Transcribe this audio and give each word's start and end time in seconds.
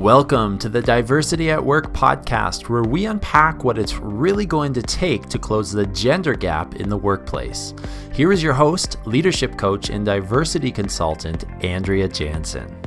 Welcome 0.00 0.56
to 0.60 0.70
the 0.70 0.80
Diversity 0.80 1.50
at 1.50 1.62
Work 1.62 1.92
podcast, 1.92 2.70
where 2.70 2.82
we 2.82 3.04
unpack 3.04 3.64
what 3.64 3.78
it's 3.78 3.98
really 3.98 4.46
going 4.46 4.72
to 4.72 4.80
take 4.80 5.28
to 5.28 5.38
close 5.38 5.70
the 5.70 5.84
gender 5.88 6.32
gap 6.32 6.76
in 6.76 6.88
the 6.88 6.96
workplace. 6.96 7.74
Here 8.14 8.32
is 8.32 8.42
your 8.42 8.54
host, 8.54 8.96
leadership 9.04 9.58
coach, 9.58 9.90
and 9.90 10.06
diversity 10.06 10.72
consultant, 10.72 11.44
Andrea 11.62 12.08
Jansen. 12.08 12.79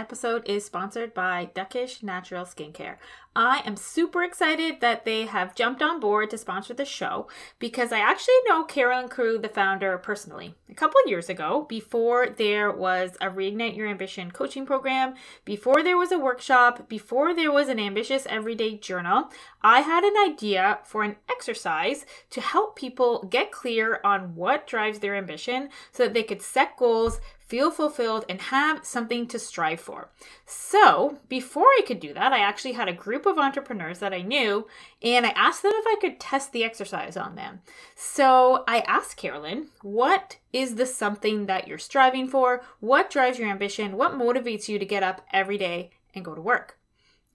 Episode 0.00 0.48
is 0.48 0.64
sponsored 0.64 1.12
by 1.12 1.50
Duckish 1.54 2.02
Natural 2.02 2.46
Skincare. 2.46 2.96
I 3.36 3.62
am 3.64 3.76
super 3.76 4.24
excited 4.24 4.80
that 4.80 5.04
they 5.04 5.26
have 5.26 5.54
jumped 5.54 5.82
on 5.82 6.00
board 6.00 6.30
to 6.30 6.38
sponsor 6.38 6.74
the 6.74 6.84
show 6.84 7.28
because 7.60 7.92
I 7.92 8.00
actually 8.00 8.34
know 8.46 8.64
Carolyn 8.64 9.08
Crew, 9.08 9.38
the 9.38 9.48
founder, 9.48 9.98
personally. 9.98 10.56
A 10.68 10.74
couple 10.74 11.00
years 11.06 11.28
ago, 11.28 11.66
before 11.68 12.28
there 12.28 12.72
was 12.72 13.12
a 13.20 13.26
Reignite 13.26 13.76
Your 13.76 13.86
Ambition 13.86 14.30
coaching 14.30 14.66
program, 14.66 15.14
before 15.44 15.82
there 15.82 15.98
was 15.98 16.10
a 16.10 16.18
workshop, 16.18 16.88
before 16.88 17.34
there 17.34 17.52
was 17.52 17.68
an 17.68 17.78
ambitious 17.78 18.26
everyday 18.26 18.76
journal, 18.78 19.28
I 19.62 19.82
had 19.82 20.02
an 20.02 20.16
idea 20.26 20.80
for 20.84 21.04
an 21.04 21.16
exercise 21.30 22.06
to 22.30 22.40
help 22.40 22.74
people 22.74 23.28
get 23.30 23.52
clear 23.52 24.00
on 24.02 24.34
what 24.34 24.66
drives 24.66 24.98
their 24.98 25.14
ambition 25.14 25.68
so 25.92 26.04
that 26.04 26.14
they 26.14 26.24
could 26.24 26.42
set 26.42 26.76
goals, 26.76 27.20
feel 27.50 27.72
fulfilled, 27.72 28.24
and 28.28 28.40
have 28.40 28.86
something 28.86 29.26
to 29.26 29.38
strive 29.38 29.80
for. 29.80 30.08
So, 30.46 31.18
before 31.28 31.66
I 31.66 31.82
could 31.84 31.98
do 31.98 32.14
that, 32.14 32.32
I 32.32 32.38
actually 32.38 32.72
had 32.72 32.88
a 32.88 32.92
group 32.92 33.26
of 33.26 33.38
entrepreneurs 33.38 33.98
that 33.98 34.14
I 34.14 34.22
knew, 34.22 34.68
and 35.02 35.26
I 35.26 35.30
asked 35.30 35.64
them 35.64 35.72
if 35.74 35.84
I 35.84 36.00
could 36.00 36.20
test 36.20 36.52
the 36.52 36.62
exercise 36.62 37.16
on 37.16 37.34
them. 37.34 37.62
So, 37.96 38.62
I 38.68 38.80
asked 38.86 39.16
Carolyn, 39.16 39.66
what 39.82 40.38
is 40.52 40.76
the 40.76 40.86
something 40.86 41.46
that 41.46 41.66
you're 41.66 41.78
striving 41.78 42.28
for? 42.28 42.62
What 42.78 43.10
drives 43.10 43.40
your 43.40 43.48
ambition? 43.48 43.96
What 43.96 44.12
motivates 44.12 44.68
you 44.68 44.78
to 44.78 44.86
get 44.86 45.02
up 45.02 45.26
every 45.32 45.58
day 45.58 45.90
and 46.14 46.24
go 46.24 46.36
to 46.36 46.40
work? 46.40 46.78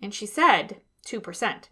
And 0.02 0.14
she 0.14 0.26
said, 0.26 0.78
2%. 1.06 1.66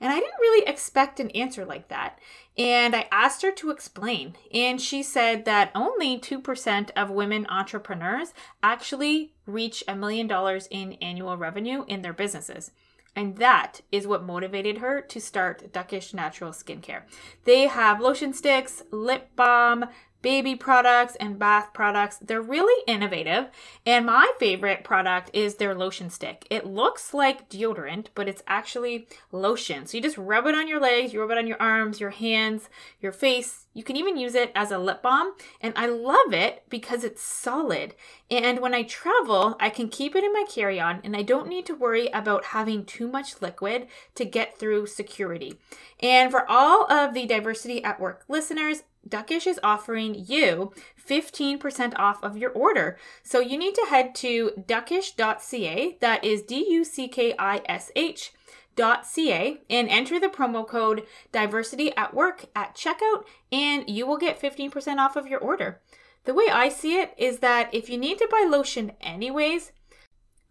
And 0.00 0.12
I 0.12 0.16
didn't 0.16 0.40
really 0.40 0.66
expect 0.66 1.20
an 1.20 1.30
answer 1.30 1.64
like 1.64 1.88
that. 1.88 2.18
And 2.58 2.94
I 2.94 3.08
asked 3.10 3.42
her 3.42 3.52
to 3.52 3.70
explain. 3.70 4.36
And 4.52 4.80
she 4.80 5.02
said 5.02 5.44
that 5.44 5.70
only 5.74 6.18
2% 6.18 6.90
of 6.96 7.10
women 7.10 7.46
entrepreneurs 7.48 8.34
actually 8.62 9.32
reach 9.46 9.82
a 9.88 9.96
million 9.96 10.26
dollars 10.26 10.68
in 10.70 10.94
annual 10.94 11.36
revenue 11.36 11.84
in 11.88 12.02
their 12.02 12.12
businesses. 12.12 12.72
And 13.14 13.36
that 13.36 13.82
is 13.90 14.06
what 14.06 14.24
motivated 14.24 14.78
her 14.78 15.02
to 15.02 15.20
start 15.20 15.72
Duckish 15.72 16.14
Natural 16.14 16.50
Skincare. 16.50 17.02
They 17.44 17.66
have 17.66 18.00
lotion 18.00 18.32
sticks, 18.32 18.82
lip 18.90 19.28
balm, 19.36 19.84
baby 20.22 20.54
products 20.54 21.16
and 21.16 21.38
bath 21.38 21.70
products. 21.74 22.18
They're 22.18 22.40
really 22.40 22.82
innovative. 22.86 23.48
And 23.84 24.06
my 24.06 24.32
favorite 24.38 24.84
product 24.84 25.30
is 25.32 25.56
their 25.56 25.74
lotion 25.74 26.08
stick. 26.10 26.46
It 26.48 26.66
looks 26.66 27.12
like 27.12 27.50
deodorant, 27.50 28.06
but 28.14 28.28
it's 28.28 28.42
actually 28.46 29.08
lotion. 29.30 29.86
So 29.86 29.96
you 29.96 30.02
just 30.02 30.16
rub 30.16 30.46
it 30.46 30.54
on 30.54 30.68
your 30.68 30.80
legs, 30.80 31.12
you 31.12 31.20
rub 31.20 31.30
it 31.30 31.38
on 31.38 31.46
your 31.46 31.60
arms, 31.60 32.00
your 32.00 32.10
hands, 32.10 32.70
your 33.00 33.12
face. 33.12 33.66
You 33.74 33.82
can 33.82 33.96
even 33.96 34.16
use 34.16 34.34
it 34.34 34.52
as 34.54 34.70
a 34.70 34.78
lip 34.78 35.02
balm. 35.02 35.32
And 35.60 35.72
I 35.76 35.86
love 35.86 36.32
it 36.32 36.64
because 36.68 37.04
it's 37.04 37.22
solid. 37.22 37.94
And 38.30 38.60
when 38.60 38.74
I 38.74 38.82
travel, 38.82 39.56
I 39.60 39.70
can 39.70 39.88
keep 39.88 40.14
it 40.14 40.24
in 40.24 40.32
my 40.32 40.44
carry 40.48 40.78
on 40.80 41.00
and 41.04 41.16
I 41.16 41.22
don't 41.22 41.48
need 41.48 41.66
to 41.66 41.74
worry 41.74 42.08
about 42.08 42.46
having 42.46 42.84
too 42.84 43.08
much 43.08 43.42
liquid 43.42 43.88
to 44.14 44.24
get 44.24 44.58
through 44.58 44.86
security. 44.86 45.58
And 46.00 46.30
for 46.30 46.48
all 46.48 46.90
of 46.90 47.14
the 47.14 47.26
diversity 47.26 47.82
at 47.82 48.00
work 48.00 48.24
listeners, 48.28 48.84
Duckish 49.08 49.46
is 49.46 49.60
offering 49.62 50.14
you 50.26 50.72
15% 51.08 51.94
off 51.96 52.22
of 52.22 52.36
your 52.36 52.50
order. 52.50 52.98
So 53.22 53.40
you 53.40 53.58
need 53.58 53.74
to 53.74 53.86
head 53.88 54.14
to 54.16 54.52
duckish.ca, 54.66 55.98
that 56.00 56.24
is 56.24 56.42
D 56.42 56.66
U 56.70 56.84
C 56.84 57.08
K 57.08 57.34
I 57.38 57.62
S 57.66 57.90
H. 57.96 58.32
.ca 58.74 59.60
and 59.68 59.88
enter 59.90 60.18
the 60.18 60.28
promo 60.28 60.66
code 60.66 61.02
diversity 61.30 61.94
at 61.94 62.14
work 62.14 62.46
at 62.56 62.74
checkout 62.74 63.24
and 63.50 63.88
you 63.88 64.06
will 64.06 64.16
get 64.16 64.40
15% 64.40 64.96
off 64.96 65.14
of 65.14 65.26
your 65.26 65.40
order. 65.40 65.80
The 66.24 66.34
way 66.34 66.46
I 66.50 66.68
see 66.68 66.98
it 66.98 67.12
is 67.18 67.40
that 67.40 67.74
if 67.74 67.90
you 67.90 67.98
need 67.98 68.18
to 68.18 68.28
buy 68.30 68.48
lotion 68.48 68.92
anyways, 69.00 69.72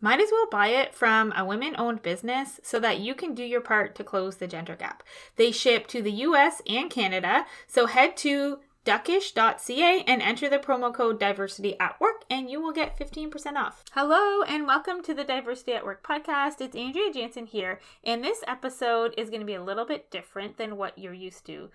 might 0.02 0.20
as 0.20 0.30
well 0.32 0.48
buy 0.50 0.68
it 0.68 0.96
from 0.96 1.32
a 1.38 1.46
women 1.46 1.76
owned 1.78 2.02
business 2.02 2.60
so 2.64 2.80
that 2.80 3.00
you 3.00 3.14
can 3.14 3.36
do 3.36 3.44
your 3.44 3.62
part 3.62 3.94
to 3.96 4.04
close 4.04 4.38
the 4.38 4.48
gender 4.48 4.76
gap. 4.76 5.04
They 5.36 5.52
ship 5.52 5.88
to 5.88 6.02
the 6.02 6.12
US 6.12 6.62
and 6.68 6.90
Canada, 6.90 7.46
so 7.68 7.86
head 7.86 8.18
to 8.18 8.58
duckish.ca 8.84 10.04
and 10.08 10.22
enter 10.24 10.50
the 10.50 10.58
promo 10.58 10.92
code 10.92 11.20
diversity 11.20 11.80
at 11.80 12.00
work 12.02 12.24
and 12.32 12.50
you 12.50 12.60
will 12.60 12.72
get 12.72 12.98
15% 12.98 13.56
off. 13.56 13.84
Hello 13.92 14.42
and 14.42 14.66
welcome 14.66 15.04
to 15.04 15.14
the 15.14 15.24
Diversity 15.24 15.74
at 15.74 15.86
Work 15.86 16.04
podcast. 16.04 16.62
It's 16.62 16.76
Andrea 16.76 17.14
Jansen 17.14 17.46
here, 17.46 17.80
and 18.04 18.24
this 18.24 18.44
episode 18.48 19.14
is 19.18 19.30
going 19.30 19.42
to 19.42 19.46
be 19.46 19.54
a 19.54 19.64
little 19.64 19.86
bit 19.86 20.10
different 20.10 20.58
than 20.58 20.78
what 20.78 20.98
you're 20.98 21.14
used 21.14 21.46
to. 21.46 21.70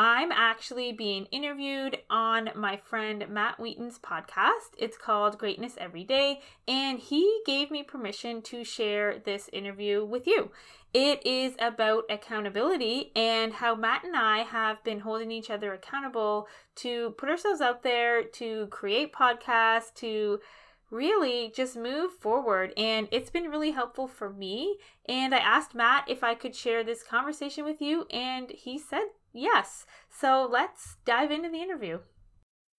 I'm 0.00 0.30
actually 0.30 0.92
being 0.92 1.24
interviewed 1.32 1.98
on 2.08 2.50
my 2.54 2.76
friend 2.76 3.26
Matt 3.28 3.58
Wheaton's 3.58 3.98
podcast. 3.98 4.70
It's 4.78 4.96
called 4.96 5.38
Greatness 5.38 5.74
Every 5.76 6.04
Day, 6.04 6.40
and 6.68 7.00
he 7.00 7.40
gave 7.44 7.72
me 7.72 7.82
permission 7.82 8.40
to 8.42 8.62
share 8.62 9.18
this 9.18 9.50
interview 9.52 10.04
with 10.04 10.28
you. 10.28 10.52
It 10.94 11.26
is 11.26 11.56
about 11.58 12.04
accountability 12.08 13.10
and 13.16 13.54
how 13.54 13.74
Matt 13.74 14.04
and 14.04 14.14
I 14.16 14.44
have 14.44 14.84
been 14.84 15.00
holding 15.00 15.32
each 15.32 15.50
other 15.50 15.72
accountable 15.72 16.46
to 16.76 17.10
put 17.18 17.28
ourselves 17.28 17.60
out 17.60 17.82
there, 17.82 18.22
to 18.22 18.68
create 18.68 19.12
podcasts, 19.12 19.92
to 19.96 20.38
really 20.92 21.52
just 21.54 21.76
move 21.76 22.12
forward. 22.12 22.72
And 22.76 23.08
it's 23.10 23.30
been 23.30 23.50
really 23.50 23.72
helpful 23.72 24.06
for 24.06 24.30
me. 24.30 24.76
And 25.08 25.34
I 25.34 25.38
asked 25.38 25.74
Matt 25.74 26.04
if 26.08 26.22
I 26.22 26.36
could 26.36 26.54
share 26.54 26.84
this 26.84 27.02
conversation 27.02 27.64
with 27.64 27.82
you, 27.82 28.06
and 28.12 28.50
he 28.50 28.78
said 28.78 29.08
Yes. 29.32 29.86
So 30.10 30.48
let's 30.50 30.96
dive 31.04 31.30
into 31.30 31.50
the 31.50 31.62
interview. 31.62 31.98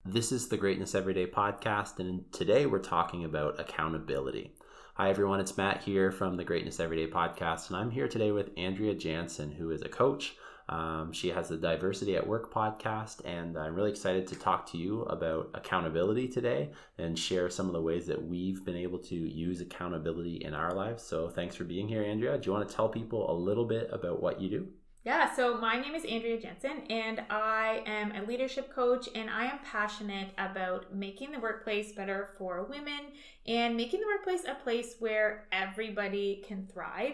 This 0.03 0.31
is 0.31 0.47
the 0.47 0.57
Greatness 0.57 0.95
Everyday 0.95 1.27
podcast, 1.27 1.99
and 1.99 2.23
today 2.31 2.65
we're 2.65 2.79
talking 2.79 3.23
about 3.23 3.59
accountability. 3.59 4.55
Hi, 4.95 5.09
everyone. 5.09 5.39
It's 5.39 5.57
Matt 5.57 5.83
here 5.83 6.11
from 6.11 6.37
the 6.37 6.43
Greatness 6.43 6.79
Everyday 6.79 7.11
podcast, 7.11 7.67
and 7.67 7.77
I'm 7.77 7.91
here 7.91 8.07
today 8.07 8.31
with 8.31 8.49
Andrea 8.57 8.95
Jansen, 8.95 9.51
who 9.51 9.69
is 9.71 9.83
a 9.83 9.89
coach. 9.89 10.35
Um, 10.69 11.11
she 11.13 11.29
has 11.29 11.49
the 11.49 11.57
Diversity 11.57 12.15
at 12.15 12.25
Work 12.25 12.51
podcast, 12.53 13.23
and 13.25 13.57
I'm 13.57 13.75
really 13.75 13.91
excited 13.91 14.25
to 14.27 14.35
talk 14.35 14.71
to 14.71 14.77
you 14.77 15.03
about 15.03 15.51
accountability 15.53 16.27
today 16.27 16.71
and 16.97 17.17
share 17.17 17.49
some 17.49 17.67
of 17.67 17.73
the 17.73 17.81
ways 17.81 18.07
that 18.07 18.23
we've 18.23 18.65
been 18.65 18.77
able 18.77 18.99
to 18.99 19.15
use 19.15 19.61
accountability 19.61 20.37
in 20.37 20.53
our 20.53 20.73
lives. 20.73 21.03
So, 21.03 21.29
thanks 21.29 21.55
for 21.55 21.63
being 21.63 21.87
here, 21.87 22.03
Andrea. 22.03 22.37
Do 22.37 22.47
you 22.47 22.53
want 22.53 22.67
to 22.67 22.75
tell 22.75 22.89
people 22.89 23.29
a 23.31 23.37
little 23.37 23.65
bit 23.65 23.89
about 23.91 24.21
what 24.21 24.41
you 24.41 24.49
do? 24.49 24.67
Yeah, 25.05 25.33
so 25.33 25.57
my 25.57 25.79
name 25.79 25.95
is 25.95 26.03
Andrea 26.03 26.37
Jansen, 26.41 26.81
and 26.89 27.23
I 27.29 27.83
am 27.85 28.11
a 28.11 28.27
leadership 28.27 28.73
coach, 28.75 29.07
and 29.15 29.29
I 29.29 29.45
am 29.45 29.59
passionate 29.63 30.31
about 30.37 30.93
making 30.93 31.31
the 31.31 31.39
workplace 31.39 31.93
better 31.93 32.31
for 32.37 32.63
women 32.63 33.13
and 33.47 33.77
making 33.77 34.01
the 34.01 34.07
workplace 34.07 34.43
a 34.45 34.55
place 34.55 34.95
where 34.99 35.47
everybody 35.53 36.43
can 36.45 36.67
thrive. 36.67 37.13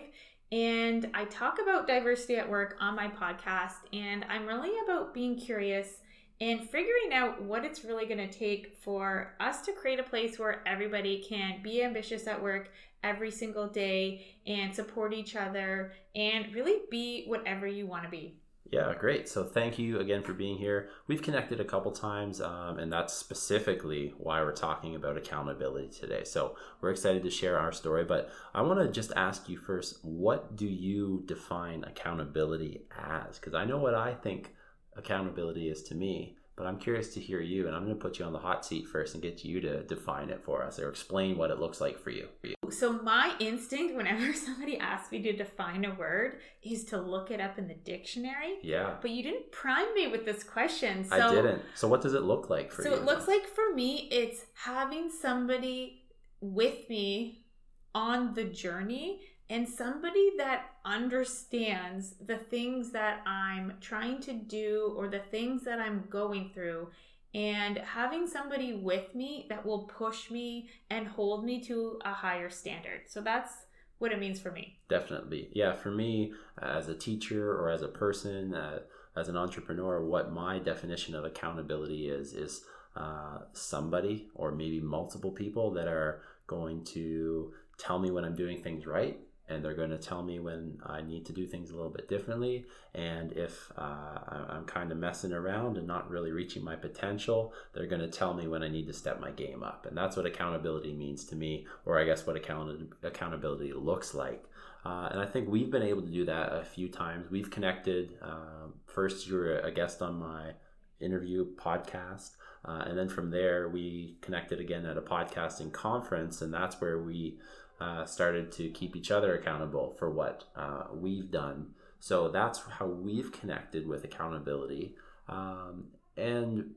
And 0.51 1.12
I 1.13 1.25
talk 1.25 1.59
about 1.62 1.85
diversity 1.85 2.38
at 2.38 2.50
work 2.50 2.75
on 2.79 2.96
my 2.96 3.07
podcast, 3.07 3.85
and 3.94 4.25
I'm 4.29 4.47
really 4.47 4.72
about 4.84 5.13
being 5.13 5.38
curious 5.38 5.97
and 6.41 6.67
figuring 6.67 7.13
out 7.13 7.40
what 7.44 7.63
it's 7.63 7.85
really 7.85 8.07
going 8.07 8.17
to 8.17 8.40
take 8.40 8.78
for 8.81 9.35
us 9.40 9.62
to 9.62 9.72
create 9.72 10.00
a 10.00 10.03
place 10.03 10.40
where 10.40 10.67
everybody 10.67 11.23
can 11.29 11.62
be 11.62 11.84
ambitious 11.84 12.25
at 12.25 12.41
work 12.41 12.72
every 13.05 13.31
single 13.31 13.67
day 13.67 14.25
and 14.47 14.73
support 14.73 15.13
each 15.13 15.35
other 15.35 15.93
and 16.16 16.53
really 16.53 16.79
be 16.89 17.25
whatever 17.27 17.67
you 17.67 17.85
want 17.85 18.03
to 18.03 18.09
be. 18.09 18.39
Yeah, 18.71 18.93
great. 18.99 19.29
So 19.29 19.43
thank 19.43 19.77
you 19.77 19.99
again 19.99 20.23
for 20.23 20.33
being 20.33 20.57
here. 20.57 20.89
We've 21.07 21.21
connected 21.21 21.59
a 21.59 21.66
couple 21.66 21.91
times, 21.91 22.41
um, 22.41 22.79
and 22.79 22.91
that's 22.91 23.13
specifically 23.13 24.16
why 24.17 24.41
we're 24.41 24.53
talking 24.53 24.96
about 24.96 25.17
accountability 25.17 25.90
today. 25.90 26.23
So 26.23 26.55
we're 26.81 26.90
excited 26.90 27.22
to 27.23 27.29
share 27.29 27.59
our 27.59 27.72
story. 27.72 28.05
But 28.05 28.31
I 28.55 28.63
want 28.63 28.79
to 28.79 28.91
just 28.91 29.11
ask 29.16 29.47
you 29.47 29.57
first 29.57 29.99
what 30.02 30.55
do 30.55 30.66
you 30.66 31.23
define 31.28 31.84
accountability 31.84 32.81
as? 32.97 33.37
Because 33.37 33.53
I 33.53 33.66
know 33.66 33.78
what 33.78 33.93
I 33.93 34.16
think 34.16 34.55
accountability 34.97 35.69
is 35.69 35.84
to 35.84 35.96
me 35.96 36.35
but 36.55 36.66
I'm 36.66 36.78
curious 36.78 37.13
to 37.16 37.19
hear 37.19 37.41
you, 37.41 37.67
and 37.67 37.75
I'm 37.75 37.84
going 37.84 37.96
to 37.96 38.02
put 38.02 38.17
you 38.17 38.25
on 38.25 38.31
the 38.31 38.40
hot 38.40 38.66
seat 38.66 38.87
first 38.87 39.13
and 39.13 39.22
get 39.22 39.43
you 39.43 39.59
to 39.61 39.84
define 39.84 40.29
it 40.29 40.41
for 40.43 40.63
us 40.63 40.79
or 40.79 40.90
explain 40.90 41.37
what 41.37 41.52
it 41.52 41.59
looks 41.59 41.81
like 41.81 41.99
for 41.99 42.11
you. 42.11 42.28
So, 42.69 42.93
my 42.93 43.34
instinct 43.40 43.96
whenever 43.96 44.34
somebody 44.46 44.78
asks 44.78 45.11
me 45.11 45.22
to 45.23 45.34
define 45.34 45.84
a 45.84 45.93
word 45.93 46.40
is 46.63 46.85
to 46.85 46.97
look 46.97 47.29
it 47.29 47.41
up 47.41 47.57
in 47.57 47.67
the 47.67 47.73
dictionary. 47.73 48.59
Yeah. 48.63 48.96
But 49.02 49.11
you 49.11 49.22
didn't 49.22 49.52
prime 49.52 49.93
me 49.93 50.07
with 50.07 50.25
this 50.25 50.43
question. 50.43 51.03
So, 51.03 51.16
I 51.16 51.34
didn't. 51.34 51.61
So, 51.75 51.87
what 51.90 52.02
does 52.02 52.13
it 52.13 52.23
look 52.23 52.49
like 52.49 52.72
for 52.72 52.84
so 52.84 52.90
you? 52.90 52.96
So, 52.96 53.02
it 53.02 53.05
looks 53.05 53.28
like 53.28 53.46
for 53.47 53.73
me, 53.73 54.07
it's 54.11 54.46
having 54.53 55.09
somebody 55.11 56.03
with 56.40 56.90
me 56.90 57.46
on 57.93 58.34
the 58.34 58.43
journey 58.46 59.22
and 59.49 59.67
somebody 59.67 60.31
that 60.37 60.71
understands 60.83 62.15
the 62.25 62.37
things 62.37 62.91
that 62.91 63.21
I'm 63.27 63.73
trying 63.79 64.19
to 64.21 64.33
do 64.33 64.93
or 64.97 65.07
the 65.07 65.19
things 65.19 65.63
that 65.63 65.79
I'm 65.79 66.05
going 66.09 66.51
through 66.53 66.89
and 67.35 67.77
having 67.77 68.27
somebody 68.27 68.73
with 68.73 69.13
me 69.13 69.45
that 69.49 69.65
will 69.65 69.83
push 69.83 70.31
me 70.31 70.69
and 70.89 71.07
hold 71.07 71.45
me 71.45 71.61
to 71.65 71.99
a 72.03 72.13
higher 72.13 72.49
standard. 72.49 73.01
So 73.07 73.21
that's 73.21 73.51
what 73.99 74.11
it 74.11 74.19
means 74.19 74.39
for 74.39 74.51
me. 74.51 74.79
Definitely. 74.89 75.49
Yeah, 75.53 75.75
for 75.75 75.91
me, 75.91 76.33
as 76.61 76.87
a 76.87 76.95
teacher 76.95 77.51
or 77.51 77.69
as 77.69 77.81
a 77.81 77.87
person, 77.87 78.53
uh, 78.53 78.79
as 79.15 79.29
an 79.29 79.37
entrepreneur, 79.37 80.03
what 80.03 80.33
my 80.33 80.59
definition 80.59 81.13
of 81.13 81.23
accountability 81.23 82.09
is, 82.09 82.33
is 82.33 82.63
uh, 82.95 83.39
somebody 83.53 84.29
or 84.33 84.51
maybe 84.51 84.79
multiple 84.79 85.31
people 85.31 85.71
that 85.73 85.87
are 85.87 86.21
going 86.47 86.83
to 86.85 87.53
tell 87.77 87.99
me 87.99 88.11
when 88.11 88.23
I'm 88.23 88.35
doing 88.35 88.63
things 88.63 88.85
right 88.85 89.19
and 89.47 89.63
they're 89.63 89.75
going 89.75 89.91
to 89.91 89.97
tell 89.97 90.23
me 90.23 90.39
when 90.39 90.79
I 90.85 91.01
need 91.01 91.25
to 91.27 91.33
do 91.33 91.45
things 91.45 91.69
a 91.69 91.75
little 91.75 91.91
bit 91.91 92.09
differently. 92.09 92.65
And 92.93 93.31
if 93.33 93.71
uh, 93.77 94.19
I'm 94.49 94.65
kind 94.65 94.91
of 94.91 94.97
messing 94.97 95.33
around 95.33 95.77
and 95.77 95.85
not 95.85 96.09
really 96.09 96.31
reaching 96.31 96.63
my 96.63 96.75
potential, 96.75 97.53
they're 97.73 97.85
going 97.85 98.01
to 98.01 98.07
tell 98.07 98.33
me 98.33 98.47
when 98.47 98.63
I 98.63 98.69
need 98.69 98.87
to 98.87 98.93
step 98.93 99.19
my 99.19 99.31
game 99.31 99.61
up. 99.61 99.85
And 99.85 99.95
that's 99.95 100.17
what 100.17 100.25
accountability 100.25 100.93
means 100.93 101.25
to 101.25 101.35
me, 101.35 101.67
or 101.85 101.99
I 101.99 102.05
guess 102.05 102.25
what 102.25 102.35
account- 102.35 102.93
accountability 103.03 103.71
looks 103.73 104.15
like. 104.15 104.45
Uh, 104.83 105.09
and 105.11 105.19
I 105.19 105.25
think 105.25 105.49
we've 105.49 105.71
been 105.71 105.83
able 105.83 106.03
to 106.03 106.11
do 106.11 106.25
that 106.25 106.53
a 106.53 106.63
few 106.63 106.89
times. 106.89 107.29
We've 107.29 107.49
connected. 107.49 108.17
Uh, 108.21 108.69
first, 108.85 109.27
you 109.27 109.35
were 109.35 109.59
a 109.59 109.71
guest 109.71 110.01
on 110.01 110.19
my 110.19 110.53
interview 110.99 111.55
podcast. 111.55 112.31
Uh, 112.63 112.83
and 112.87 112.97
then 112.97 113.09
from 113.09 113.29
there, 113.29 113.69
we 113.69 114.17
connected 114.21 114.59
again 114.59 114.85
at 114.85 114.97
a 114.97 115.01
podcasting 115.01 115.71
conference. 115.71 116.41
And 116.41 116.53
that's 116.53 116.81
where 116.81 117.01
we 117.01 117.37
uh, 117.79 118.05
started 118.05 118.51
to 118.53 118.69
keep 118.69 118.95
each 118.95 119.11
other 119.11 119.35
accountable 119.35 119.95
for 119.99 120.09
what 120.09 120.45
uh, 120.55 120.83
we've 120.93 121.31
done. 121.31 121.67
So 121.99 122.29
that's 122.29 122.61
how 122.79 122.87
we've 122.87 123.31
connected 123.31 123.87
with 123.87 124.03
accountability. 124.03 124.95
Um, 125.27 125.87
and 126.16 126.72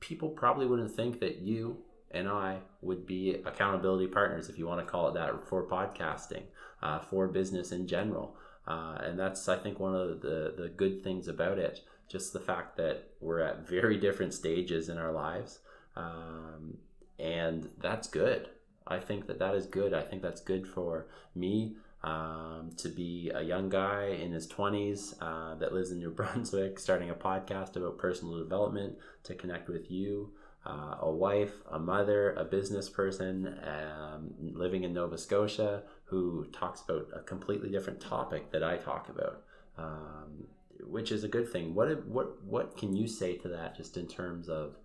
people 0.00 0.30
probably 0.30 0.66
wouldn't 0.66 0.94
think 0.94 1.20
that 1.20 1.38
you 1.38 1.78
and 2.10 2.28
I 2.28 2.58
would 2.82 3.06
be 3.06 3.36
accountability 3.46 4.06
partners, 4.06 4.48
if 4.48 4.58
you 4.58 4.66
want 4.66 4.84
to 4.84 4.90
call 4.90 5.08
it 5.08 5.14
that, 5.14 5.48
for 5.48 5.66
podcasting, 5.66 6.42
uh, 6.82 6.98
for 6.98 7.26
business 7.28 7.72
in 7.72 7.86
general. 7.86 8.36
Uh, 8.66 8.98
and 9.02 9.18
that's, 9.18 9.48
I 9.48 9.56
think, 9.56 9.80
one 9.80 9.94
of 9.94 10.20
the, 10.20 10.54
the 10.56 10.68
good 10.68 11.02
things 11.02 11.26
about 11.26 11.58
it. 11.58 11.80
Just 12.08 12.32
the 12.32 12.40
fact 12.40 12.76
that 12.76 13.08
we're 13.20 13.40
at 13.40 13.66
very 13.66 13.96
different 13.96 14.34
stages 14.34 14.88
in 14.88 14.98
our 14.98 15.12
lives. 15.12 15.60
Um, 15.96 16.76
and 17.18 17.70
that's 17.78 18.08
good. 18.08 18.48
I 18.92 19.00
think 19.00 19.26
that 19.26 19.38
that 19.38 19.54
is 19.54 19.66
good. 19.66 19.94
I 19.94 20.02
think 20.02 20.22
that's 20.22 20.40
good 20.40 20.66
for 20.66 21.06
me 21.34 21.76
um, 22.04 22.70
to 22.76 22.88
be 22.88 23.30
a 23.34 23.42
young 23.42 23.68
guy 23.68 24.06
in 24.06 24.32
his 24.32 24.46
20s 24.46 25.14
uh, 25.20 25.54
that 25.56 25.72
lives 25.72 25.90
in 25.90 25.98
New 25.98 26.10
Brunswick, 26.20 26.78
starting 26.78 27.10
a 27.10 27.14
podcast 27.14 27.76
about 27.76 27.98
personal 27.98 28.38
development 28.38 28.96
to 29.24 29.34
connect 29.34 29.68
with 29.68 29.90
you, 29.90 30.32
uh, 30.66 30.96
a 31.00 31.10
wife, 31.10 31.54
a 31.70 31.78
mother, 31.78 32.34
a 32.34 32.44
business 32.44 32.88
person 32.88 33.58
um, 33.64 34.34
living 34.40 34.84
in 34.84 34.92
Nova 34.92 35.18
Scotia 35.18 35.82
who 36.04 36.46
talks 36.52 36.82
about 36.82 37.08
a 37.14 37.20
completely 37.20 37.70
different 37.70 38.00
topic 38.00 38.50
that 38.52 38.62
I 38.62 38.76
talk 38.76 39.08
about. 39.08 39.42
Um, 39.78 40.46
which 40.84 41.12
is 41.12 41.24
a 41.24 41.28
good 41.28 41.48
thing. 41.48 41.74
What 41.74 42.04
what 42.06 42.42
what 42.44 42.76
can 42.76 42.94
you 42.96 43.06
say 43.06 43.36
to 43.38 43.48
that, 43.48 43.76
just 43.76 43.96
in 43.96 44.06
terms 44.06 44.48
of 44.48 44.76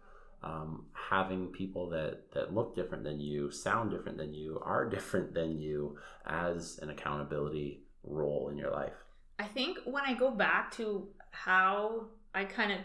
um, 0.43 0.85
having 0.93 1.47
people 1.47 1.89
that 1.89 2.31
that 2.33 2.53
look 2.53 2.75
different 2.75 3.03
than 3.03 3.19
you, 3.19 3.51
sound 3.51 3.91
different 3.91 4.17
than 4.17 4.33
you, 4.33 4.61
are 4.63 4.85
different 4.89 5.33
than 5.33 5.57
you 5.57 5.97
as 6.25 6.79
an 6.81 6.89
accountability 6.89 7.83
role 8.03 8.49
in 8.49 8.57
your 8.57 8.71
life? 8.71 8.93
I 9.39 9.45
think 9.45 9.79
when 9.85 10.03
I 10.03 10.13
go 10.13 10.31
back 10.31 10.71
to 10.77 11.07
how 11.31 12.07
I 12.33 12.45
kind 12.45 12.71
of 12.71 12.79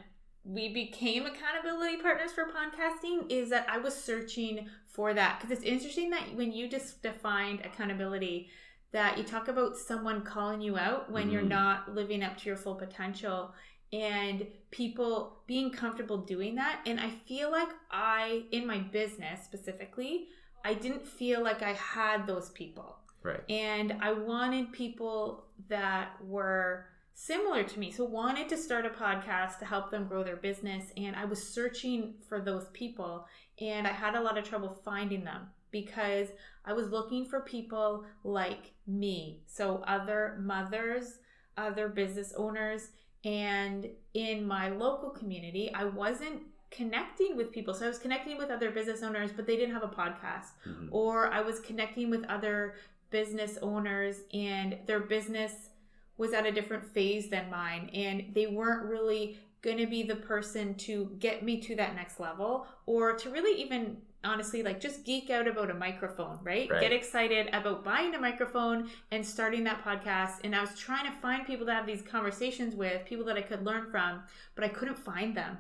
we 0.45 0.73
became 0.73 1.25
accountability 1.25 1.99
partners 1.99 2.33
for 2.33 2.47
podcasting 2.47 3.31
is 3.31 3.51
that 3.51 3.67
I 3.69 3.79
was 3.79 3.95
searching 3.95 4.69
for 4.89 5.15
that 5.15 5.41
because 5.41 5.57
it's 5.57 5.65
interesting 5.65 6.11
that 6.11 6.35
when 6.35 6.53
you 6.53 6.69
just 6.69 7.03
defined 7.03 7.61
accountability 7.61 8.49
that 8.91 9.17
you 9.17 9.25
talk 9.25 9.49
about 9.49 9.77
someone 9.77 10.23
calling 10.23 10.61
you 10.61 10.77
out 10.77 11.11
when 11.11 11.25
mm-hmm. 11.25 11.33
you're 11.33 11.43
not 11.43 11.95
living 11.95 12.23
up 12.23 12.37
to 12.39 12.47
your 12.47 12.57
full 12.57 12.75
potential 12.75 13.55
and 13.93 14.47
people 14.71 15.43
being 15.47 15.71
comfortable 15.71 16.19
doing 16.19 16.55
that. 16.55 16.81
And 16.87 16.99
I 16.99 17.11
feel 17.11 17.51
like 17.51 17.69
I, 17.91 18.45
in 18.51 18.67
my 18.67 18.79
business 18.79 19.45
specifically, 19.45 20.29
I 20.65 20.75
didn't 20.75 21.07
feel 21.07 21.43
like 21.43 21.63
I 21.63 21.75
had 21.75 22.27
those 22.27 22.51
people. 22.51 22.97
Right. 23.23 23.43
And 23.51 23.97
I 24.01 24.13
wanted 24.13 24.73
people 24.73 25.45
that 25.69 26.13
were 26.25 26.87
similar 27.15 27.63
to 27.63 27.79
me. 27.79 27.91
So 27.91 28.05
wanted 28.05 28.49
to 28.49 28.57
start 28.57 28.87
a 28.87 28.91
podcast 28.91 29.59
to 29.59 29.65
help 29.65 29.91
them 29.91 30.07
grow 30.07 30.25
their 30.25 30.37
business 30.37 30.87
and 30.97 31.15
I 31.15 31.25
was 31.25 31.47
searching 31.47 32.15
for 32.29 32.41
those 32.41 32.69
people 32.73 33.27
and 33.61 33.87
I 33.87 33.93
had 33.93 34.15
a 34.15 34.21
lot 34.21 34.39
of 34.39 34.49
trouble 34.49 34.81
finding 34.85 35.23
them 35.25 35.49
because 35.71 36.29
I 36.65 36.73
was 36.73 36.91
looking 36.91 37.27
for 37.27 37.41
people 37.41 38.05
like 38.25 38.73
me. 38.87 39.43
So 39.47 39.83
other 39.87 40.39
mothers, 40.41 41.19
other 41.57 41.89
business 41.89 42.33
owners 42.37 42.89
and 43.25 43.89
in 44.15 44.47
my 44.47 44.69
local 44.69 45.11
community, 45.11 45.73
I 45.75 45.85
wasn't 45.85 46.43
connecting 46.71 47.37
with 47.37 47.53
people. 47.53 47.75
So 47.75 47.85
I 47.85 47.89
was 47.89 47.99
connecting 47.99 48.39
with 48.39 48.51
other 48.51 48.71
business 48.71 49.03
owners, 49.03 49.31
but 49.31 49.47
they 49.47 49.57
didn't 49.57 49.75
have 49.75 49.85
a 49.85 49.89
podcast. 49.89 50.53
Mm-hmm. 50.67 50.89
Or 50.91 51.29
I 51.29 51.41
was 51.41 51.61
connecting 51.61 52.11
with 52.11 52.25
other 52.25 52.75
business 53.11 53.59
owners 53.61 54.23
and 54.33 54.79
their 54.87 55.01
business 55.01 55.69
was 56.17 56.33
at 56.33 56.47
a 56.47 56.53
different 56.53 56.85
phase 56.85 57.29
than 57.29 57.51
mine. 57.51 57.91
And 57.95 58.35
they 58.35 58.47
weren't 58.47 58.85
really 58.85 59.39
going 59.61 59.79
to 59.79 59.87
be 59.87 60.03
the 60.03 60.17
person 60.17 60.75
to 60.75 61.11
get 61.21 61.45
me 61.45 61.61
to 61.61 61.77
that 61.77 61.95
next 61.95 62.19
level 62.19 62.67
or 62.87 63.13
to 63.15 63.31
really 63.31 63.61
even 63.63 63.99
honestly 64.25 64.63
like 64.63 64.81
just 64.81 65.05
geek 65.05 65.31
out 65.31 65.47
about 65.47 65.71
a 65.71 65.75
microphone, 65.75 66.39
right? 66.43 66.71
right? 66.71 66.81
Get 66.81 66.93
excited 66.93 67.49
about 67.53 67.85
buying 67.85 68.15
a 68.15 68.21
microphone 68.21 68.91
and 69.11 69.25
starting 69.25 69.65
that 69.65 69.85
podcast. 69.85 70.37
And 70.45 70.55
I 70.55 70.61
was 70.61 70.79
trying 70.79 71.11
to 71.11 71.19
find 71.21 71.47
people 71.47 71.67
to 71.67 71.75
have 71.75 71.87
these 71.87 72.03
conversations 72.03 72.75
with, 72.75 73.05
people 73.05 73.25
that 73.27 73.37
I 73.37 73.43
could 73.43 73.65
learn 73.65 73.91
from, 73.91 74.23
but 74.55 74.65
I 74.65 74.69
couldn't 74.69 74.99
find 74.99 75.37
them. 75.37 75.59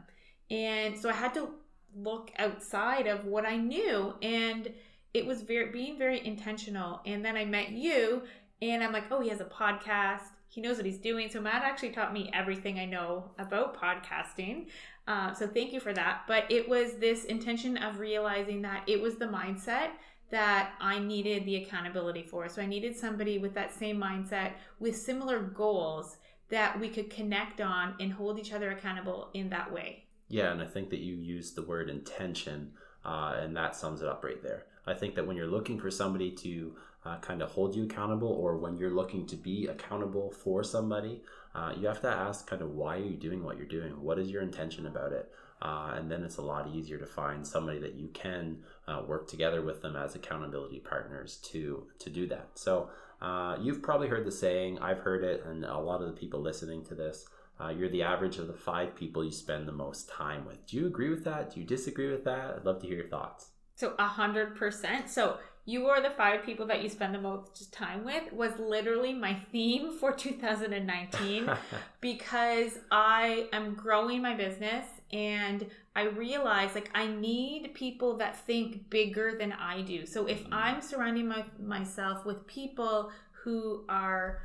And 0.50 0.98
so 0.98 1.08
I 1.08 1.14
had 1.14 1.34
to 1.34 1.50
look 1.94 2.30
outside 2.38 3.06
of 3.06 3.24
what 3.24 3.44
I 3.44 3.56
knew 3.56 4.14
and 4.22 4.72
it 5.12 5.26
was 5.26 5.42
very 5.42 5.70
being 5.70 5.98
very 5.98 6.24
intentional. 6.26 7.00
And 7.04 7.24
then 7.24 7.36
I 7.36 7.44
met 7.44 7.70
you 7.70 8.22
and 8.62 8.82
I'm 8.82 8.92
like, 8.92 9.10
"Oh, 9.10 9.20
he 9.20 9.28
has 9.28 9.40
a 9.40 9.44
podcast 9.44 10.22
he 10.52 10.60
knows 10.60 10.76
what 10.76 10.84
he's 10.84 10.98
doing. 10.98 11.30
So 11.30 11.40
Matt 11.40 11.62
actually 11.62 11.92
taught 11.92 12.12
me 12.12 12.30
everything 12.34 12.78
I 12.78 12.84
know 12.84 13.30
about 13.38 13.80
podcasting. 13.80 14.66
Uh, 15.06 15.34
so 15.34 15.46
thank 15.46 15.72
you 15.72 15.80
for 15.80 15.92
that. 15.92 16.22
But 16.28 16.50
it 16.50 16.68
was 16.68 16.94
this 16.94 17.24
intention 17.24 17.76
of 17.76 17.98
realizing 17.98 18.62
that 18.62 18.84
it 18.86 19.00
was 19.00 19.16
the 19.16 19.26
mindset 19.26 19.90
that 20.30 20.72
I 20.80 20.98
needed 20.98 21.44
the 21.44 21.56
accountability 21.56 22.22
for. 22.22 22.48
So 22.48 22.62
I 22.62 22.66
needed 22.66 22.96
somebody 22.96 23.38
with 23.38 23.54
that 23.54 23.72
same 23.72 24.00
mindset 24.00 24.52
with 24.80 24.96
similar 24.96 25.40
goals 25.40 26.16
that 26.48 26.78
we 26.78 26.88
could 26.88 27.10
connect 27.10 27.60
on 27.60 27.94
and 28.00 28.12
hold 28.12 28.38
each 28.38 28.52
other 28.52 28.70
accountable 28.70 29.30
in 29.34 29.50
that 29.50 29.72
way. 29.72 30.04
Yeah, 30.28 30.52
and 30.52 30.62
I 30.62 30.66
think 30.66 30.90
that 30.90 31.00
you 31.00 31.16
used 31.16 31.54
the 31.54 31.62
word 31.62 31.90
intention, 31.90 32.72
uh, 33.04 33.36
and 33.38 33.54
that 33.56 33.76
sums 33.76 34.00
it 34.00 34.08
up 34.08 34.24
right 34.24 34.42
there. 34.42 34.64
I 34.86 34.94
think 34.94 35.14
that 35.14 35.26
when 35.26 35.36
you're 35.36 35.46
looking 35.46 35.78
for 35.78 35.90
somebody 35.90 36.30
to 36.30 36.74
uh, 37.04 37.18
kind 37.18 37.42
of 37.42 37.50
hold 37.50 37.74
you 37.74 37.84
accountable 37.84 38.28
or 38.28 38.56
when 38.56 38.78
you're 38.78 38.90
looking 38.90 39.26
to 39.26 39.36
be 39.36 39.66
accountable 39.66 40.30
for 40.30 40.62
somebody 40.64 41.22
uh, 41.54 41.72
you 41.78 41.86
have 41.86 42.00
to 42.00 42.08
ask 42.08 42.46
kind 42.46 42.62
of 42.62 42.70
why 42.70 42.96
are 42.96 43.04
you 43.04 43.16
doing 43.16 43.42
what 43.42 43.56
you're 43.56 43.66
doing 43.66 43.92
what 44.00 44.18
is 44.18 44.30
your 44.30 44.42
intention 44.42 44.86
about 44.86 45.12
it 45.12 45.30
uh, 45.62 45.92
and 45.96 46.10
then 46.10 46.24
it's 46.24 46.38
a 46.38 46.42
lot 46.42 46.68
easier 46.68 46.98
to 46.98 47.06
find 47.06 47.46
somebody 47.46 47.78
that 47.78 47.94
you 47.94 48.08
can 48.08 48.58
uh, 48.88 49.02
work 49.06 49.28
together 49.28 49.62
with 49.62 49.82
them 49.82 49.96
as 49.96 50.14
accountability 50.14 50.80
partners 50.80 51.36
to 51.42 51.86
to 51.98 52.10
do 52.10 52.26
that 52.26 52.48
so 52.54 52.88
uh, 53.20 53.56
you've 53.60 53.82
probably 53.82 54.08
heard 54.08 54.26
the 54.26 54.32
saying 54.32 54.78
i've 54.80 54.98
heard 54.98 55.24
it 55.24 55.44
and 55.46 55.64
a 55.64 55.78
lot 55.78 56.00
of 56.00 56.06
the 56.06 56.20
people 56.20 56.40
listening 56.40 56.84
to 56.84 56.94
this 56.94 57.26
uh, 57.60 57.68
you're 57.68 57.88
the 57.88 58.02
average 58.02 58.38
of 58.38 58.46
the 58.46 58.52
five 58.52 58.94
people 58.96 59.24
you 59.24 59.30
spend 59.30 59.68
the 59.68 59.72
most 59.72 60.08
time 60.08 60.44
with. 60.44 60.66
Do 60.66 60.76
you 60.76 60.86
agree 60.86 61.10
with 61.10 61.24
that? 61.24 61.54
Do 61.54 61.60
you 61.60 61.66
disagree 61.66 62.10
with 62.10 62.24
that? 62.24 62.54
I'd 62.56 62.64
love 62.64 62.80
to 62.80 62.86
hear 62.86 62.96
your 62.98 63.08
thoughts. 63.08 63.50
So 63.76 63.94
a 63.98 64.06
hundred 64.06 64.56
percent. 64.56 65.08
So 65.08 65.38
you 65.64 65.86
are 65.86 66.02
the 66.02 66.10
five 66.10 66.42
people 66.44 66.66
that 66.66 66.82
you 66.82 66.88
spend 66.88 67.14
the 67.14 67.20
most 67.20 67.72
time 67.72 68.04
with 68.04 68.32
was 68.32 68.52
literally 68.58 69.12
my 69.12 69.34
theme 69.52 69.96
for 69.98 70.12
2019 70.16 71.50
because 72.00 72.78
I 72.90 73.46
am 73.52 73.74
growing 73.74 74.22
my 74.22 74.34
business 74.34 74.86
and 75.12 75.66
I 75.94 76.04
realize 76.04 76.74
like 76.74 76.90
I 76.94 77.06
need 77.06 77.74
people 77.74 78.16
that 78.16 78.44
think 78.46 78.90
bigger 78.90 79.36
than 79.38 79.52
I 79.52 79.82
do. 79.82 80.06
So 80.06 80.26
if 80.26 80.42
mm-hmm. 80.44 80.54
I'm 80.54 80.82
surrounding 80.82 81.28
my, 81.28 81.44
myself 81.60 82.24
with 82.24 82.46
people 82.46 83.10
who 83.44 83.84
are 83.88 84.40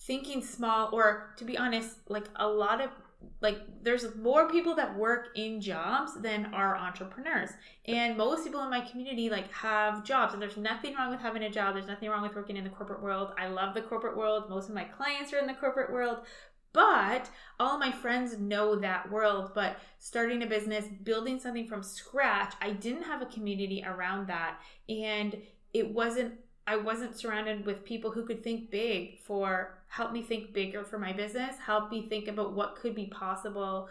thinking 0.00 0.42
small 0.42 0.90
or 0.92 1.34
to 1.36 1.44
be 1.44 1.56
honest 1.56 1.96
like 2.08 2.24
a 2.36 2.48
lot 2.48 2.80
of 2.80 2.90
like 3.40 3.58
there's 3.82 4.14
more 4.16 4.50
people 4.50 4.74
that 4.74 4.96
work 4.96 5.28
in 5.34 5.60
jobs 5.60 6.20
than 6.20 6.46
are 6.54 6.76
entrepreneurs. 6.76 7.50
And 7.86 8.16
most 8.16 8.44
people 8.44 8.62
in 8.62 8.70
my 8.70 8.80
community 8.80 9.30
like 9.30 9.50
have 9.52 10.04
jobs 10.04 10.32
and 10.32 10.42
there's 10.42 10.56
nothing 10.56 10.94
wrong 10.94 11.10
with 11.10 11.20
having 11.20 11.42
a 11.42 11.50
job. 11.50 11.74
There's 11.74 11.86
nothing 11.86 12.10
wrong 12.10 12.22
with 12.22 12.34
working 12.34 12.56
in 12.56 12.64
the 12.64 12.70
corporate 12.70 13.02
world. 13.02 13.32
I 13.38 13.48
love 13.48 13.74
the 13.74 13.82
corporate 13.82 14.16
world. 14.16 14.50
Most 14.50 14.68
of 14.68 14.74
my 14.74 14.84
clients 14.84 15.32
are 15.32 15.38
in 15.38 15.46
the 15.46 15.54
corporate 15.54 15.92
world. 15.92 16.18
But 16.72 17.28
all 17.58 17.78
my 17.78 17.90
friends 17.90 18.38
know 18.38 18.76
that 18.76 19.10
world. 19.10 19.52
But 19.54 19.78
starting 19.98 20.42
a 20.42 20.46
business, 20.46 20.84
building 21.02 21.40
something 21.40 21.66
from 21.66 21.82
scratch, 21.82 22.54
I 22.60 22.70
didn't 22.70 23.02
have 23.02 23.22
a 23.22 23.26
community 23.26 23.82
around 23.84 24.28
that. 24.28 24.60
And 24.88 25.36
it 25.72 25.92
wasn't 25.92 26.34
I 26.66 26.76
wasn't 26.76 27.16
surrounded 27.16 27.66
with 27.66 27.84
people 27.84 28.12
who 28.12 28.24
could 28.24 28.44
think 28.44 28.70
big 28.70 29.18
for 29.18 29.79
help 29.90 30.12
me 30.12 30.22
think 30.22 30.52
bigger 30.52 30.84
for 30.84 30.98
my 30.98 31.12
business, 31.12 31.56
help 31.58 31.90
me 31.90 32.08
think 32.08 32.28
about 32.28 32.54
what 32.54 32.76
could 32.76 32.94
be 32.94 33.06
possible. 33.06 33.88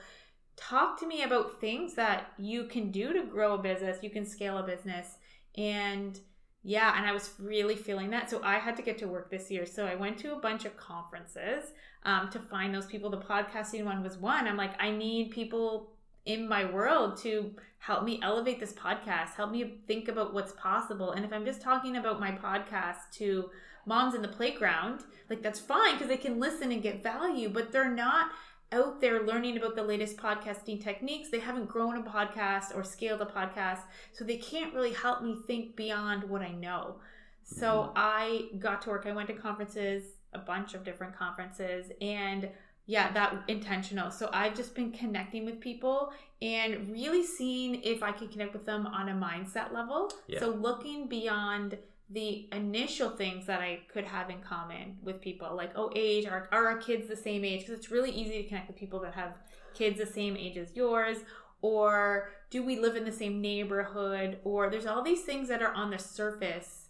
Talk 0.55 0.97
to 1.01 1.07
me 1.07 1.23
about 1.23 1.59
things 1.59 1.93
that 1.95 2.31
you 2.37 2.63
can 2.65 2.89
do 2.89 3.11
to 3.13 3.23
grow 3.23 3.55
a 3.55 3.57
business, 3.57 4.01
you 4.01 4.09
can 4.09 4.25
scale 4.25 4.57
a 4.57 4.63
business. 4.63 5.17
And 5.57 6.17
yeah, 6.63 6.97
and 6.97 7.05
I 7.05 7.11
was 7.11 7.33
really 7.37 7.75
feeling 7.75 8.09
that. 8.11 8.29
So 8.29 8.41
I 8.43 8.59
had 8.59 8.77
to 8.77 8.81
get 8.81 8.97
to 8.99 9.07
work 9.07 9.29
this 9.29 9.51
year. 9.51 9.65
So 9.65 9.85
I 9.85 9.95
went 9.95 10.17
to 10.19 10.33
a 10.33 10.39
bunch 10.39 10.65
of 10.65 10.75
conferences 10.77 11.71
um, 12.03 12.29
to 12.31 12.39
find 12.39 12.73
those 12.73 12.85
people. 12.85 13.09
The 13.09 13.17
podcasting 13.17 13.83
one 13.83 14.01
was 14.01 14.17
one. 14.17 14.47
I'm 14.47 14.57
like, 14.57 14.81
I 14.81 14.91
need 14.91 15.31
people 15.31 15.91
in 16.25 16.47
my 16.47 16.63
world 16.63 17.17
to 17.23 17.53
help 17.79 18.03
me 18.03 18.19
elevate 18.21 18.59
this 18.59 18.73
podcast, 18.73 19.33
help 19.35 19.51
me 19.51 19.79
think 19.87 20.07
about 20.07 20.33
what's 20.33 20.51
possible. 20.53 21.11
And 21.11 21.25
if 21.25 21.33
I'm 21.33 21.45
just 21.45 21.61
talking 21.61 21.97
about 21.97 22.19
my 22.19 22.31
podcast 22.31 23.09
to 23.13 23.49
moms 23.85 24.15
in 24.15 24.21
the 24.21 24.27
playground, 24.27 25.01
like 25.29 25.41
that's 25.41 25.59
fine 25.59 25.93
because 25.93 26.07
they 26.07 26.17
can 26.17 26.39
listen 26.39 26.71
and 26.71 26.81
get 26.81 27.03
value, 27.03 27.49
but 27.49 27.71
they're 27.71 27.93
not 27.93 28.31
out 28.71 29.01
there 29.01 29.23
learning 29.23 29.57
about 29.57 29.75
the 29.75 29.83
latest 29.83 30.17
podcasting 30.17 30.83
techniques. 30.83 31.29
They 31.29 31.39
haven't 31.39 31.67
grown 31.67 31.97
a 31.97 32.03
podcast 32.03 32.75
or 32.75 32.83
scaled 32.83 33.21
a 33.21 33.25
podcast, 33.25 33.79
so 34.13 34.23
they 34.23 34.37
can't 34.37 34.73
really 34.73 34.93
help 34.93 35.23
me 35.23 35.37
think 35.47 35.75
beyond 35.75 36.23
what 36.23 36.41
I 36.41 36.51
know. 36.51 36.97
So 37.43 37.67
mm-hmm. 37.67 37.91
I 37.95 38.49
got 38.59 38.81
to 38.83 38.89
work. 38.89 39.05
I 39.07 39.11
went 39.11 39.27
to 39.29 39.33
conferences, 39.33 40.03
a 40.33 40.39
bunch 40.39 40.75
of 40.75 40.83
different 40.83 41.17
conferences, 41.17 41.91
and 42.01 42.49
yeah, 42.85 43.11
that 43.13 43.43
intentional. 43.47 44.09
So 44.11 44.29
I've 44.33 44.55
just 44.55 44.73
been 44.73 44.91
connecting 44.91 45.45
with 45.45 45.59
people 45.59 46.11
and 46.41 46.91
really 46.91 47.23
seeing 47.23 47.83
if 47.83 48.01
I 48.01 48.11
can 48.11 48.27
connect 48.29 48.53
with 48.53 48.65
them 48.65 48.87
on 48.87 49.09
a 49.09 49.13
mindset 49.13 49.71
level. 49.71 50.11
Yeah. 50.27 50.39
So 50.39 50.49
looking 50.49 51.07
beyond 51.07 51.77
the 52.09 52.49
initial 52.51 53.09
things 53.11 53.45
that 53.45 53.61
I 53.61 53.81
could 53.91 54.05
have 54.05 54.29
in 54.29 54.39
common 54.41 54.97
with 55.03 55.21
people, 55.21 55.55
like, 55.55 55.71
oh, 55.75 55.91
age, 55.95 56.25
are, 56.25 56.49
are 56.51 56.67
our 56.67 56.77
kids 56.77 57.07
the 57.07 57.15
same 57.15 57.45
age? 57.45 57.61
Because 57.61 57.75
it's 57.75 57.91
really 57.91 58.11
easy 58.11 58.41
to 58.41 58.47
connect 58.47 58.67
with 58.67 58.77
people 58.77 58.99
that 59.01 59.13
have 59.13 59.33
kids 59.73 59.99
the 59.99 60.05
same 60.05 60.35
age 60.35 60.57
as 60.57 60.75
yours. 60.75 61.17
Or 61.61 62.29
do 62.49 62.63
we 62.63 62.79
live 62.79 62.95
in 62.95 63.05
the 63.05 63.11
same 63.11 63.41
neighborhood? 63.41 64.39
Or 64.43 64.69
there's 64.69 64.85
all 64.85 65.03
these 65.03 65.21
things 65.21 65.49
that 65.49 65.61
are 65.61 65.73
on 65.73 65.91
the 65.91 65.99
surface 65.99 66.87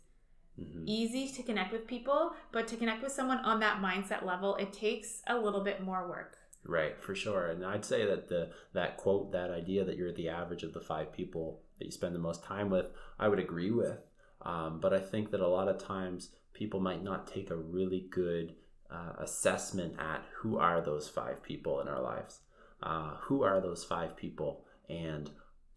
mm-hmm. 0.60 0.84
easy 0.86 1.28
to 1.28 1.44
connect 1.44 1.72
with 1.72 1.88
people, 1.88 2.34
but 2.52 2.68
to 2.68 2.78
connect 2.78 3.04
with 3.04 3.12
someone 3.12 3.40
on 3.40 3.60
that 3.60 3.82
mindset 3.82 4.26
level, 4.26 4.56
it 4.56 4.74
takes 4.74 5.22
a 5.28 5.38
little 5.38 5.62
bit 5.62 5.82
more 5.82 6.08
work. 6.08 6.38
Right, 6.66 7.02
for 7.02 7.16
sure. 7.16 7.48
And 7.48 7.66
I'd 7.66 7.86
say 7.86 8.06
that 8.06 8.28
the 8.28 8.52
that 8.74 8.98
quote, 8.98 9.32
that 9.32 9.50
idea 9.50 9.86
that 9.86 9.96
you're 9.96 10.12
the 10.12 10.30
average 10.30 10.64
of 10.64 10.74
the 10.74 10.82
five 10.82 11.12
people 11.12 11.62
that 11.80 11.86
you 11.86 11.92
spend 11.92 12.14
the 12.14 12.20
most 12.20 12.44
time 12.44 12.70
with, 12.70 12.88
I 13.18 13.28
would 13.28 13.40
agree 13.40 13.72
with. 13.72 13.98
Um, 14.42 14.80
but 14.80 14.94
I 14.94 15.00
think 15.00 15.32
that 15.32 15.42
a 15.42 15.48
lot 15.48 15.68
of 15.68 15.84
times 15.84 16.32
people 16.54 16.80
might 16.80 17.04
not 17.04 17.28
take 17.28 17.50
a 17.50 17.56
really 17.56 18.08
good 18.10 18.56
uh, 18.92 19.14
assessment 19.20 19.96
at 20.00 20.24
who 20.42 20.58
are 20.58 20.82
those 20.82 21.08
five 21.10 21.44
people 21.44 21.80
in 21.82 21.88
our 21.88 22.02
lives. 22.02 22.40
Uh, 22.82 23.16
who 23.22 23.44
are 23.44 23.60
those 23.60 23.84
five 23.84 24.16
people? 24.16 24.66
And 24.90 25.30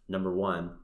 number 0.08 0.32
one, 0.32 0.78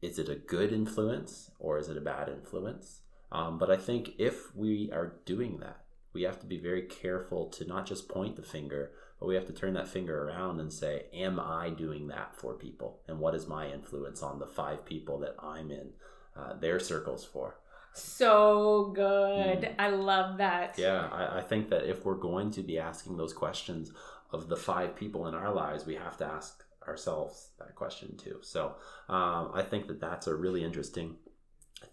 is 0.00 0.18
it 0.18 0.28
a 0.28 0.34
good 0.34 0.72
influence 0.72 1.50
or 1.58 1.78
is 1.78 1.88
it 1.88 1.96
a 1.96 2.00
bad 2.02 2.28
influence? 2.28 3.02
Um, 3.30 3.58
but 3.58 3.70
I 3.70 3.76
think 3.76 4.12
if 4.18 4.54
we 4.56 4.90
are 4.92 5.18
doing 5.26 5.58
that, 5.60 5.84
we 6.14 6.22
have 6.22 6.40
to 6.40 6.46
be 6.46 6.58
very 6.58 6.82
careful 6.82 7.48
to 7.50 7.66
not 7.66 7.86
just 7.86 8.08
point 8.08 8.36
the 8.36 8.42
finger, 8.42 8.92
but 9.20 9.26
we 9.26 9.34
have 9.34 9.46
to 9.46 9.52
turn 9.52 9.74
that 9.74 9.88
finger 9.88 10.24
around 10.24 10.60
and 10.60 10.72
say, 10.72 11.06
Am 11.12 11.38
I 11.38 11.70
doing 11.70 12.08
that 12.08 12.34
for 12.34 12.54
people? 12.54 13.00
And 13.06 13.18
what 13.18 13.34
is 13.34 13.46
my 13.46 13.68
influence 13.68 14.22
on 14.22 14.38
the 14.38 14.46
five 14.46 14.86
people 14.86 15.18
that 15.20 15.34
I'm 15.38 15.70
in 15.70 15.90
uh, 16.38 16.54
their 16.54 16.78
circles 16.78 17.24
for? 17.24 17.56
So 17.92 18.92
good. 18.94 19.62
Mm. 19.62 19.74
I 19.78 19.88
love 19.90 20.38
that. 20.38 20.74
Yeah, 20.78 21.08
I, 21.10 21.38
I 21.38 21.42
think 21.42 21.68
that 21.70 21.88
if 21.88 22.04
we're 22.04 22.14
going 22.14 22.50
to 22.52 22.62
be 22.62 22.78
asking 22.78 23.16
those 23.16 23.32
questions 23.32 23.92
of 24.30 24.48
the 24.48 24.56
five 24.56 24.94
people 24.94 25.26
in 25.26 25.34
our 25.34 25.52
lives, 25.52 25.86
we 25.86 25.96
have 25.96 26.16
to 26.18 26.26
ask 26.26 26.64
ourselves 26.86 27.50
that 27.58 27.74
question 27.74 28.16
too. 28.16 28.38
So 28.42 28.76
um, 29.08 29.50
I 29.54 29.62
think 29.68 29.88
that 29.88 30.00
that's 30.00 30.26
a 30.26 30.34
really 30.34 30.64
interesting 30.64 31.16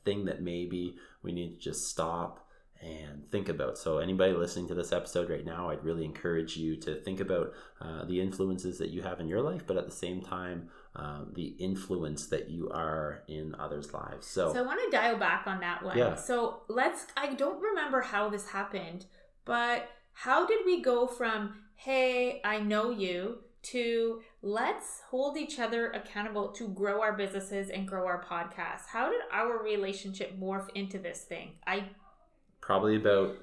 thing 0.04 0.26
that 0.26 0.42
maybe 0.42 0.96
we 1.22 1.32
need 1.32 1.56
to 1.56 1.60
just 1.60 1.88
stop 1.88 2.46
and 2.82 3.30
think 3.32 3.50
about. 3.50 3.78
So, 3.78 4.00
anybody 4.00 4.34
listening 4.34 4.68
to 4.68 4.76
this 4.76 4.92
episode 4.92 5.30
right 5.30 5.46
now, 5.46 5.70
I'd 5.70 5.84
really 5.84 6.06
encourage 6.06 6.58
you 6.58 6.76
to 6.78 6.96
think 6.96 7.20
about 7.20 7.54
uh, 7.82 8.06
the 8.06 8.22
influences 8.22 8.78
that 8.80 8.90
you 8.90 9.02
have 9.02 9.20
in 9.20 9.28
your 9.28 9.42
life, 9.42 9.66
but 9.66 9.78
at 9.78 9.86
the 9.86 9.96
same 9.96 10.22
time, 10.22 10.70
um, 10.96 11.32
the 11.34 11.56
influence 11.60 12.28
that 12.28 12.50
you 12.50 12.70
are 12.70 13.24
in 13.28 13.56
others' 13.60 13.94
lives. 13.94 14.28
So, 14.28 14.54
so 14.54 14.60
I 14.60 14.66
want 14.66 14.80
to 14.84 14.96
dial 14.96 15.18
back 15.18 15.48
on 15.48 15.60
that 15.62 15.84
one. 15.84 15.98
Yeah. 15.98 16.16
So, 16.16 16.62
let's, 16.68 17.08
I 17.18 17.34
don't 17.34 17.62
remember 17.62 18.02
how 18.02 18.30
this 18.30 18.50
happened, 18.50 19.06
but 19.44 19.90
how 20.14 20.46
did 20.46 20.60
we 20.66 20.82
go 20.82 21.08
from, 21.08 21.56
hey, 21.76 22.42
I 22.44 22.60
know 22.60 22.92
you, 22.92 23.40
to 23.66 24.22
let's 24.44 25.02
hold 25.10 25.38
each 25.38 25.60
other 25.60 25.90
accountable 25.92 26.50
to 26.50 26.68
grow 26.68 27.02
our 27.02 27.14
businesses 27.14 27.70
and 27.70 27.88
grow 27.88 28.06
our 28.06 28.24
podcast. 28.24 28.88
How 28.88 29.10
did 29.10 29.22
our 29.32 29.62
relationship 29.64 30.40
morph 30.40 30.70
into 30.76 31.00
this 31.00 31.22
thing? 31.22 31.54
I 31.66 31.90
probably 32.62 32.96
about 32.96 33.38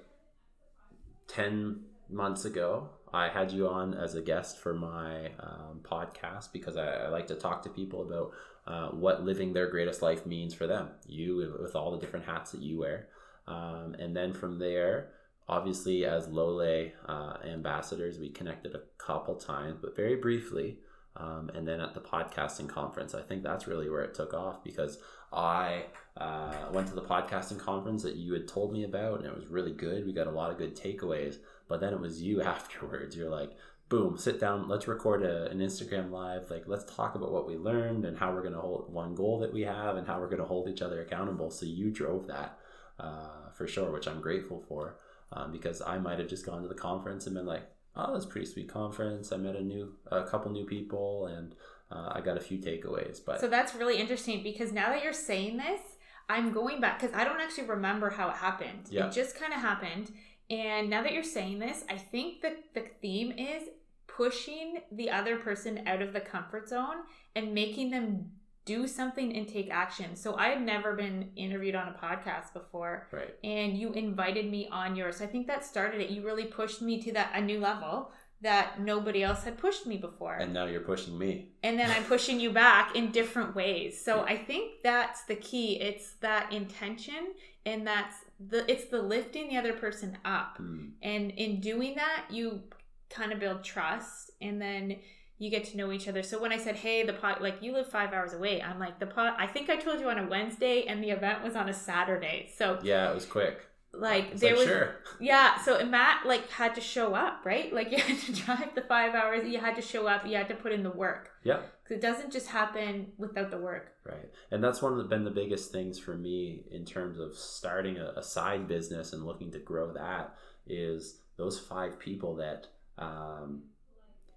10 1.27 1.81
months 2.09 2.45
ago, 2.45 2.91
I 3.13 3.29
had 3.29 3.53
you 3.53 3.69
on 3.69 3.95
as 3.95 4.15
a 4.15 4.23
guest 4.23 4.59
for 4.59 4.73
my 4.73 5.27
um, 5.39 5.81
podcast 5.83 6.53
because 6.53 6.77
I, 6.77 6.87
I, 6.87 7.09
like 7.09 7.27
to 7.27 7.35
talk 7.35 7.63
to 7.63 7.69
people 7.69 8.03
about 8.03 8.33
uh, 8.67 8.89
what 8.95 9.25
living 9.25 9.53
their 9.53 9.69
greatest 9.71 10.01
life 10.01 10.25
means 10.25 10.55
for 10.55 10.67
them. 10.67 10.89
You, 11.07 11.57
with 11.61 11.77
all 11.77 11.91
the 11.91 11.99
different 11.99 12.25
hats 12.25 12.53
that 12.53 12.63
you 12.63 12.79
wear. 12.79 13.09
Um, 13.47 13.95
and 13.99 14.17
then 14.17 14.33
from 14.33 14.59
there, 14.59 15.11
obviously 15.49 16.07
as 16.07 16.29
Lole 16.29 16.91
uh, 17.07 17.37
ambassadors, 17.45 18.19
we 18.19 18.31
connected 18.31 18.75
a 18.75 18.83
couple 18.99 19.35
times, 19.35 19.79
but 19.81 19.95
very 19.95 20.17
briefly. 20.17 20.79
Um, 21.17 21.51
and 21.55 21.69
then 21.69 21.81
at 21.81 21.95
the 21.95 22.01
podcasting 22.01 22.69
conference, 22.69 23.15
I 23.15 23.23
think 23.23 23.43
that's 23.43 23.67
really 23.67 23.91
where 23.91 24.03
it 24.03 24.15
took 24.15 24.33
off 24.33 24.65
because 24.65 24.99
I 25.33 25.85
uh, 26.17 26.69
went 26.73 26.89
to 26.89 26.95
the 26.95 27.03
podcasting 27.03 27.59
conference 27.59 28.03
that 28.03 28.17
you 28.17 28.33
had 28.33 28.49
told 28.49 28.73
me 28.73 28.85
about, 28.85 29.19
and 29.19 29.27
it 29.27 29.35
was 29.35 29.47
really 29.47 29.73
good. 29.73 30.07
We 30.07 30.13
got 30.13 30.27
a 30.27 30.31
lot 30.31 30.51
of 30.51 30.59
good 30.59 30.77
takeaways. 30.77 31.37
But 31.69 31.81
then 31.81 31.93
it 31.93 32.01
was 32.01 32.21
you 32.21 32.43
afterwards. 32.43 33.17
You're 33.17 33.31
like, 33.31 33.53
boom, 33.89 34.17
sit 34.17 34.41
down, 34.41 34.69
let's 34.69 34.89
record 34.89 35.23
a, 35.23 35.51
an 35.51 35.59
Instagram 35.59 36.11
live. 36.11 36.51
Like, 36.51 36.65
let's 36.67 36.85
talk 36.95 37.15
about 37.15 37.33
what 37.33 37.47
we 37.47 37.57
learned 37.57 38.05
and 38.05 38.17
how 38.17 38.33
we're 38.33 38.43
going 38.43 38.55
to 38.55 38.61
hold 38.61 38.93
one 38.93 39.15
goal 39.15 39.39
that 39.41 39.53
we 39.53 39.63
have 39.63 39.97
and 39.97 40.07
how 40.07 40.19
we're 40.19 40.29
going 40.29 40.39
to 40.39 40.47
hold 40.47 40.69
each 40.69 40.83
other 40.83 41.03
accountable. 41.03 41.51
So 41.51 41.67
you 41.67 41.91
drove 41.91 42.27
that 42.29 42.59
uh, 42.99 43.51
for 43.55 43.67
sure, 43.67 43.91
which 43.91 44.07
I'm 44.07 44.21
grateful 44.21 44.65
for 44.67 44.99
um, 45.33 45.53
because 45.53 45.83
I 45.83 45.99
might 45.99 46.19
have 46.19 46.29
just 46.29 46.47
gone 46.47 46.63
to 46.63 46.69
the 46.69 46.75
conference 46.75 47.27
and 47.27 47.35
been 47.35 47.47
like, 47.47 47.65
"Oh, 47.97 48.13
that's 48.13 48.25
a 48.25 48.29
pretty 48.29 48.47
sweet 48.47 48.69
conference. 48.69 49.33
I 49.33 49.37
met 49.37 49.57
a 49.57 49.63
new, 49.63 49.95
a 50.11 50.25
couple 50.25 50.51
new 50.51 50.65
people, 50.65 51.27
and 51.27 51.55
uh, 51.91 52.13
I 52.13 52.21
got 52.21 52.37
a 52.37 52.41
few 52.41 52.59
takeaways." 52.59 53.21
But 53.25 53.41
so 53.41 53.49
that's 53.49 53.75
really 53.75 53.99
interesting 53.99 54.43
because 54.43 54.73
now 54.73 54.91
that 54.91 55.03
you're 55.03 55.13
saying 55.13 55.57
this, 55.57 55.81
I'm 56.29 56.53
going 56.53 56.81
back 56.81 57.01
because 57.01 57.15
I 57.15 57.25
don't 57.25 57.41
actually 57.41 57.69
remember 57.69 58.11
how 58.11 58.29
it 58.31 58.37
happened. 58.37 58.89
Yeah. 58.91 59.07
It 59.07 59.13
just 59.13 59.39
kind 59.39 59.53
of 59.53 59.61
happened, 59.61 60.13
and 60.51 60.91
now 60.91 61.03
that 61.03 61.13
you're 61.13 61.23
saying 61.23 61.59
this, 61.59 61.85
I 61.89 61.97
think 61.97 62.43
that 62.43 62.75
the 62.75 62.85
theme 63.01 63.33
is 63.33 63.65
pushing 64.07 64.81
the 64.91 65.11
other 65.11 65.37
person 65.37 65.83
out 65.87 66.03
of 66.03 66.13
the 66.13 66.21
comfort 66.21 66.69
zone 66.69 66.97
and 67.35 67.55
making 67.55 67.91
them 67.91 68.33
do 68.65 68.87
something 68.87 69.37
and 69.37 69.49
take 69.49 69.71
action. 69.71 70.15
So 70.15 70.37
I 70.37 70.49
had 70.49 70.63
never 70.63 70.95
been 70.95 71.31
interviewed 71.37 71.75
on 71.75 71.89
a 71.89 71.93
podcast 71.93 72.53
before. 72.53 73.09
Right. 73.11 73.35
And 73.43 73.77
you 73.77 73.93
invited 73.93 74.51
me 74.51 74.69
on 74.71 74.95
yours. 74.95 75.17
So 75.17 75.25
I 75.25 75.29
think 75.29 75.47
that 75.49 75.65
started 75.65 76.01
it. 76.01 76.11
You 76.11 76.25
really 76.25 76.45
pushed 76.45 76.81
me 76.81 77.03
to 77.03 77.13
that 77.13 77.33
a 77.35 77.41
new 77.41 77.59
level 77.59 78.13
that 78.43 78.81
nobody 78.81 79.23
else 79.23 79.45
had 79.45 79.57
pushed 79.57 79.87
me 79.87 79.97
before. 79.97 80.35
And 80.35 80.53
now 80.53 80.67
you're 80.67 80.81
pushing 80.81 81.17
me. 81.17 81.53
And 81.63 81.79
then 81.79 81.91
I'm 81.91 82.05
pushing 82.05 82.41
you 82.41 82.51
back 82.51 82.97
in 82.97 83.13
different 83.13 83.55
ways. 83.55 84.05
So 84.05 84.17
yeah. 84.17 84.35
I 84.35 84.37
think 84.37 84.83
that's 84.83 85.25
the 85.25 85.37
key. 85.37 85.81
It's 85.81 86.15
that 86.21 86.53
intention 86.53 87.35
and 87.65 87.87
that's 87.87 88.17
the 88.41 88.71
it's 88.71 88.87
the 88.87 89.01
lifting 89.01 89.49
the 89.49 89.57
other 89.57 89.73
person 89.73 90.19
up. 90.25 90.59
Mm. 90.61 90.91
And 91.03 91.31
in 91.33 91.61
doing 91.61 91.95
that, 91.95 92.25
you 92.31 92.63
kind 93.11 93.33
of 93.33 93.39
build 93.39 93.63
trust 93.63 94.33
and 94.41 94.61
then 94.61 94.97
you 95.43 95.51
get 95.51 95.65
to 95.65 95.77
know 95.77 95.91
each 95.91 96.07
other. 96.07 96.23
So 96.23 96.41
when 96.41 96.53
I 96.53 96.57
said, 96.57 96.77
"Hey, 96.77 97.03
the 97.03 97.15
pot," 97.15 97.43
like 97.43 97.61
you 97.61 97.73
live 97.73 97.89
five 97.89 98.13
hours 98.13 98.33
away, 98.33 98.63
I'm 98.63 98.79
like 98.79 99.01
the 99.01 99.07
pot. 99.07 99.35
I 99.37 99.49
think 99.49 99.69
I 99.69 99.75
told 99.75 99.99
you 99.99 100.09
on 100.09 100.17
a 100.17 100.27
Wednesday, 100.29 100.85
and 100.85 101.03
the 101.03 101.11
event 101.11 101.43
was 101.43 101.57
on 101.57 101.69
a 101.69 101.73
Saturday. 101.73 102.49
So 102.57 102.79
yeah, 102.85 103.11
it 103.11 103.15
was 103.15 103.27
quick. 103.27 103.67
Like 103.93 104.37
there 104.37 104.53
like, 104.53 104.59
was, 104.59 104.69
sure. 104.69 104.95
yeah. 105.21 105.61
So 105.61 105.85
Matt 105.85 106.27
like 106.27 106.49
had 106.49 106.77
to 106.77 106.81
show 106.81 107.17
up, 107.17 107.45
right? 107.45 107.73
Like 107.73 107.91
you 107.91 107.99
had 107.99 108.21
to 108.21 108.33
drive 108.33 108.75
the 108.77 108.83
five 108.83 109.17
hours. 109.17 109.45
You 109.45 109.59
had 109.59 109.75
to 109.75 109.83
show 109.83 110.07
up. 110.07 110.25
You 110.25 110.37
had 110.37 110.49
to 110.49 110.55
put 110.55 110.71
in 110.71 110.85
the 110.85 110.91
work. 110.91 111.31
Yeah. 111.43 111.63
Because 111.83 111.97
it 111.97 112.01
doesn't 112.01 112.33
just 112.33 112.47
happen 112.47 113.09
without 113.19 113.51
the 113.51 113.59
work. 113.59 113.95
Right, 114.05 114.31
and 114.53 114.63
that's 114.63 114.81
one 114.81 114.93
of 114.93 114.99
the, 114.99 115.05
been 115.05 115.25
the 115.25 115.31
biggest 115.31 115.73
things 115.73 115.99
for 115.99 116.17
me 116.17 116.65
in 116.71 116.85
terms 116.85 117.19
of 117.19 117.37
starting 117.37 117.99
a, 117.99 118.13
a 118.17 118.23
side 118.23 118.69
business 118.69 119.13
and 119.13 119.27
looking 119.27 119.51
to 119.53 119.59
grow 119.59 119.93
that 119.93 120.35
is 120.67 121.19
those 121.37 121.59
five 121.59 121.99
people 121.99 122.37
that 122.37 122.69
um, 122.99 123.63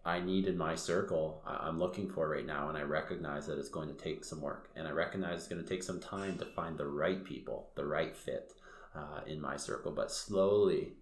I 0.06 0.20
need 0.20 0.46
in 0.46 0.56
my 0.56 0.76
circle, 0.76 1.42
I'm 1.48 1.80
looking 1.80 2.08
for 2.08 2.30
right 2.30 2.46
now, 2.46 2.70
and 2.70 2.78
I 2.78 2.84
recognize 2.84 3.48
that 3.48 3.58
it's 3.58 3.70
going 3.70 3.88
to 3.88 3.96
take 3.96 4.24
some 4.24 4.40
work, 4.40 4.70
and 4.76 4.88
I 4.88 4.92
recognize 4.92 5.40
it's 5.40 5.48
going 5.48 5.64
to 5.64 5.68
take 5.68 5.82
some 5.82 6.00
time 6.00 6.38
to 6.38 6.46
find 6.46 6.78
the 6.78 6.86
right 6.86 7.24
people, 7.24 7.70
the 7.76 7.86
right 7.86 8.16
fit 8.16 8.54
uh, 8.96 9.22
in 9.26 9.42
my 9.42 9.58
circle. 9.58 9.92
But 9.92 10.12
slowly, 10.12 10.94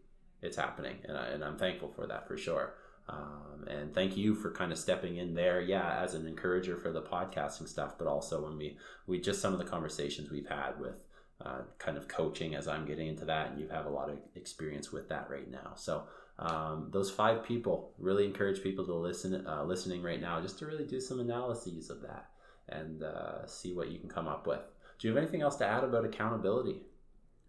it's 0.42 0.56
happening, 0.56 0.98
and, 1.04 1.18
I, 1.18 1.46
I'm 1.46 1.58
thankful 1.58 1.90
for 1.90 2.08
that 2.08 2.28
for 2.28 2.38
sure. 2.38 2.76
Um, 3.10 3.68
and 3.68 3.94
thank 3.94 4.16
you 4.16 4.34
for 4.34 4.52
kind 4.52 4.72
of 4.72 4.78
stepping 4.78 5.18
in 5.18 5.34
there, 5.34 5.60
yeah, 5.60 6.00
as 6.02 6.14
an 6.14 6.26
encourager 6.26 6.78
for 6.78 6.94
the 6.94 7.02
podcasting 7.02 7.68
stuff, 7.68 7.98
but 7.98 8.08
also 8.08 8.46
when 8.46 8.58
we 8.58 8.78
we 9.06 9.20
just 9.20 9.42
some 9.42 9.52
of 9.52 9.60
the 9.60 9.66
conversations 9.66 10.32
we've 10.32 10.48
had 10.48 10.80
with 10.80 11.04
uh, 11.42 11.64
kind 11.78 11.98
of 11.98 12.08
coaching 12.08 12.56
as 12.56 12.70
I'm 12.70 12.86
getting 12.86 13.08
into 13.08 13.26
that, 13.26 13.52
and 13.52 13.60
you 13.60 13.68
have 13.68 13.86
a 13.86 13.90
lot 13.90 14.10
of 14.10 14.20
experience 14.36 14.94
with 14.94 15.10
that 15.10 15.30
right 15.30 15.52
now. 15.52 15.74
So 15.76 16.04
um, 16.40 16.90
those 16.92 17.12
five 17.12 17.44
people 17.44 17.92
really 18.00 18.26
encourage 18.26 18.62
people 18.64 18.86
to 18.86 18.94
listen, 18.94 19.46
uh, 19.48 19.64
listening 19.64 20.02
right 20.02 20.20
now, 20.20 20.42
just 20.42 20.58
to 20.60 20.66
really 20.66 20.86
do 20.86 21.00
some 21.00 21.20
analyses 21.20 21.90
of 21.90 22.02
that 22.02 22.30
and 22.70 23.04
uh, 23.04 23.46
see 23.46 23.74
what 23.74 23.92
you 23.92 24.00
can 24.00 24.10
come 24.10 24.28
up 24.28 24.48
with. 24.48 24.62
Do 25.00 25.08
you 25.08 25.14
have 25.14 25.22
anything 25.22 25.42
else 25.42 25.56
to 25.58 25.66
add 25.68 25.84
about 25.84 26.06
accountability? 26.06 26.82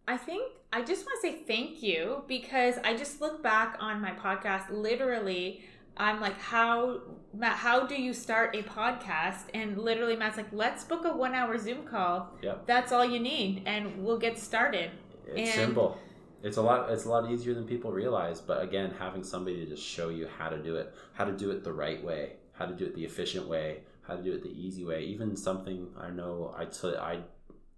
I 0.06 0.16
think 0.16 0.52
I 0.72 0.82
just 0.82 1.06
want 1.06 1.22
to 1.22 1.28
say 1.28 1.42
thank 1.46 1.82
you 1.82 2.24
because 2.28 2.74
I 2.84 2.94
just 2.96 3.20
look 3.20 3.42
back 3.42 3.76
on 3.80 4.02
my 4.02 4.10
podcast. 4.10 4.70
Literally, 4.70 5.64
I'm 5.96 6.20
like, 6.20 6.38
how 6.38 7.00
Matt? 7.32 7.56
How 7.56 7.86
do 7.86 7.94
you 7.94 8.12
start 8.12 8.54
a 8.54 8.62
podcast? 8.62 9.44
And 9.54 9.78
literally, 9.78 10.16
Matt's 10.16 10.36
like, 10.36 10.52
let's 10.52 10.84
book 10.84 11.04
a 11.04 11.16
one 11.16 11.34
hour 11.34 11.56
Zoom 11.56 11.84
call. 11.84 12.34
Yep. 12.42 12.66
That's 12.66 12.92
all 12.92 13.04
you 13.04 13.20
need, 13.20 13.62
and 13.66 14.04
we'll 14.04 14.18
get 14.18 14.38
started. 14.38 14.90
It's 15.28 15.50
And- 15.50 15.66
simple. 15.68 15.98
It's 16.44 16.58
a 16.58 16.62
lot. 16.62 16.90
It's 16.90 17.06
a 17.06 17.08
lot 17.08 17.30
easier 17.30 17.54
than 17.54 17.64
people 17.64 17.90
realize. 17.90 18.38
But 18.38 18.62
again, 18.62 18.94
having 18.98 19.24
somebody 19.24 19.64
to 19.64 19.66
just 19.66 19.82
show 19.82 20.10
you 20.10 20.28
how 20.38 20.50
to 20.50 20.62
do 20.62 20.76
it, 20.76 20.94
how 21.14 21.24
to 21.24 21.32
do 21.32 21.50
it 21.50 21.64
the 21.64 21.72
right 21.72 22.04
way, 22.04 22.34
how 22.52 22.66
to 22.66 22.74
do 22.74 22.84
it 22.84 22.94
the 22.94 23.04
efficient 23.04 23.48
way, 23.48 23.78
how 24.02 24.14
to 24.14 24.22
do 24.22 24.34
it 24.34 24.42
the 24.42 24.50
easy 24.50 24.84
way. 24.84 25.04
Even 25.04 25.36
something 25.36 25.88
I 25.98 26.10
know 26.10 26.54
I 26.56 26.66
t- 26.66 26.96
I 26.96 27.20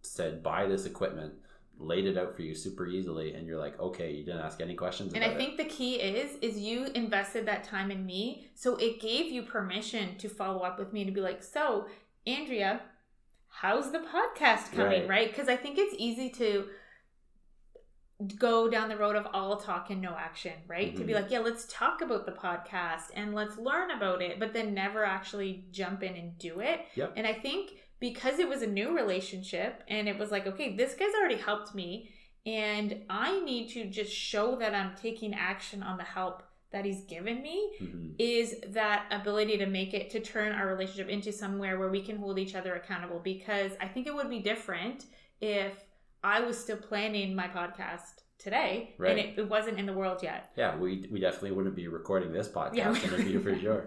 said 0.02 0.42
buy 0.42 0.66
this 0.66 0.84
equipment, 0.84 1.34
laid 1.78 2.06
it 2.06 2.18
out 2.18 2.34
for 2.34 2.42
you 2.42 2.56
super 2.56 2.88
easily, 2.88 3.34
and 3.34 3.46
you're 3.46 3.58
like, 3.58 3.78
okay, 3.78 4.10
you 4.10 4.24
didn't 4.24 4.40
ask 4.40 4.60
any 4.60 4.74
questions. 4.74 5.14
And 5.14 5.22
I 5.22 5.36
think 5.36 5.58
the 5.58 5.64
key 5.66 5.94
is 6.00 6.36
is 6.42 6.58
you 6.58 6.86
invested 6.86 7.46
that 7.46 7.62
time 7.62 7.92
in 7.92 8.04
me, 8.04 8.48
so 8.56 8.74
it 8.76 9.00
gave 9.00 9.30
you 9.30 9.42
permission 9.42 10.18
to 10.18 10.28
follow 10.28 10.62
up 10.62 10.76
with 10.76 10.92
me 10.92 11.04
to 11.04 11.12
be 11.12 11.20
like, 11.20 11.44
"So, 11.44 11.86
Andrea, 12.26 12.80
how's 13.48 13.92
the 13.92 14.00
podcast 14.00 14.72
coming?" 14.72 15.02
Right. 15.02 15.08
Right? 15.08 15.28
Because 15.28 15.48
I 15.48 15.56
think 15.56 15.78
it's 15.78 15.94
easy 15.96 16.30
to 16.30 16.66
go 18.38 18.68
down 18.68 18.88
the 18.88 18.96
road 18.96 19.14
of 19.16 19.26
all 19.34 19.56
talk 19.56 19.90
and 19.90 20.00
no 20.00 20.14
action, 20.16 20.52
right? 20.66 20.96
To 20.96 21.04
be 21.04 21.12
Mhm. 21.12 21.16
like, 21.16 21.30
"Yeah, 21.30 21.40
let's 21.40 21.66
talk 21.70 22.00
about 22.00 22.24
the 22.24 22.32
podcast 22.32 23.10
and 23.14 23.34
let's 23.34 23.58
learn 23.58 23.90
about 23.90 24.22
it," 24.22 24.38
but 24.40 24.52
then 24.54 24.72
never 24.72 25.04
actually 25.04 25.64
jump 25.70 26.02
in 26.02 26.14
and 26.16 26.38
do 26.38 26.60
it. 26.60 26.86
Yep. 26.94 27.12
And 27.16 27.26
I 27.26 27.34
think 27.34 27.72
because 28.00 28.38
it 28.38 28.48
was 28.48 28.62
a 28.62 28.66
new 28.66 28.94
relationship 28.96 29.82
and 29.88 30.08
it 30.08 30.18
was 30.18 30.30
like, 30.30 30.46
okay, 30.46 30.76
this 30.76 30.94
guy's 30.94 31.14
already 31.14 31.36
helped 31.36 31.74
me 31.74 32.10
and 32.44 33.04
I 33.10 33.40
need 33.40 33.70
to 33.70 33.86
just 33.86 34.12
show 34.12 34.56
that 34.56 34.74
I'm 34.74 34.94
taking 34.96 35.34
action 35.34 35.82
on 35.82 35.96
the 35.96 36.04
help 36.04 36.42
that 36.70 36.84
he's 36.84 37.04
given 37.04 37.42
me. 37.42 37.72
Mhm. 37.80 38.14
is 38.18 38.60
that 38.68 39.06
ability 39.10 39.56
to 39.58 39.66
make 39.66 39.92
it 39.94 40.10
to 40.10 40.20
turn 40.20 40.52
our 40.52 40.66
relationship 40.66 41.08
into 41.08 41.30
somewhere 41.32 41.78
where 41.78 41.88
we 41.90 42.02
can 42.02 42.16
hold 42.16 42.38
each 42.38 42.54
other 42.54 42.74
accountable 42.74 43.18
because 43.18 43.72
I 43.80 43.88
think 43.88 44.06
it 44.06 44.14
would 44.14 44.30
be 44.30 44.40
different 44.40 45.04
if 45.40 45.85
I 46.34 46.40
was 46.40 46.56
still 46.58 46.76
planning 46.90 47.34
my 47.42 47.48
podcast 47.48 48.14
today 48.38 48.94
Right. 48.98 49.10
and 49.12 49.18
it, 49.24 49.38
it 49.42 49.48
wasn't 49.48 49.78
in 49.80 49.86
the 49.86 49.92
world 50.00 50.18
yet. 50.22 50.50
Yeah, 50.56 50.76
we 50.76 51.06
we 51.12 51.18
definitely 51.26 51.52
wouldn't 51.56 51.76
be 51.82 51.86
recording 51.88 52.30
this 52.32 52.48
podcast 52.48 52.76
Yeah. 52.76 52.92
interview 53.08 53.38
for 53.46 53.54
sure. 53.64 53.82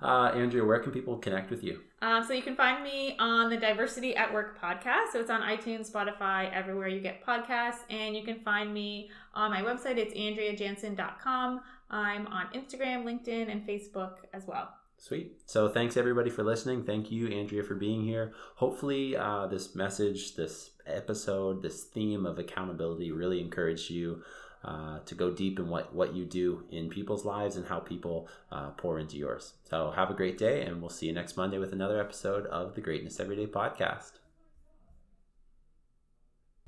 Uh, 0.00 0.30
Andrea, 0.42 0.64
where 0.64 0.78
can 0.78 0.92
people 0.92 1.16
connect 1.18 1.50
with 1.50 1.62
you? 1.64 1.80
Um, 2.02 2.22
so 2.22 2.32
you 2.32 2.42
can 2.42 2.54
find 2.54 2.84
me 2.84 3.16
on 3.18 3.50
the 3.50 3.56
Diversity 3.56 4.14
at 4.14 4.32
Work 4.32 4.60
podcast. 4.64 5.06
So 5.12 5.18
it's 5.18 5.28
on 5.36 5.40
iTunes, 5.54 5.90
Spotify, 5.90 6.40
everywhere 6.52 6.86
you 6.86 7.00
get 7.00 7.16
podcasts. 7.26 7.80
And 7.90 8.14
you 8.14 8.22
can 8.22 8.38
find 8.38 8.72
me 8.72 9.10
on 9.34 9.50
my 9.50 9.60
website. 9.62 9.96
It's 9.96 10.14
andreajansen.com. 10.14 11.60
I'm 11.90 12.26
on 12.28 12.46
Instagram, 12.54 13.02
LinkedIn, 13.04 13.50
and 13.50 13.66
Facebook 13.66 14.12
as 14.32 14.46
well. 14.46 14.68
Sweet. 14.98 15.40
So 15.46 15.68
thanks 15.68 15.96
everybody 15.96 16.28
for 16.28 16.42
listening. 16.42 16.82
Thank 16.82 17.10
you, 17.12 17.28
Andrea, 17.28 17.62
for 17.62 17.76
being 17.76 18.02
here. 18.02 18.32
Hopefully, 18.56 19.16
uh, 19.16 19.46
this 19.46 19.74
message, 19.74 20.34
this 20.34 20.70
episode, 20.86 21.62
this 21.62 21.84
theme 21.84 22.26
of 22.26 22.38
accountability 22.38 23.12
really 23.12 23.40
encouraged 23.40 23.90
you 23.90 24.22
uh, 24.64 24.98
to 25.06 25.14
go 25.14 25.30
deep 25.30 25.60
in 25.60 25.68
what, 25.68 25.94
what 25.94 26.14
you 26.14 26.24
do 26.24 26.64
in 26.70 26.88
people's 26.88 27.24
lives 27.24 27.54
and 27.54 27.66
how 27.66 27.78
people 27.78 28.28
uh, 28.50 28.70
pour 28.70 28.98
into 28.98 29.16
yours. 29.16 29.54
So 29.70 29.92
have 29.92 30.10
a 30.10 30.14
great 30.14 30.36
day, 30.36 30.62
and 30.62 30.80
we'll 30.80 30.90
see 30.90 31.06
you 31.06 31.12
next 31.12 31.36
Monday 31.36 31.58
with 31.58 31.72
another 31.72 32.00
episode 32.00 32.46
of 32.46 32.74
the 32.74 32.80
Greatness 32.80 33.20
Everyday 33.20 33.46
podcast. 33.46 34.12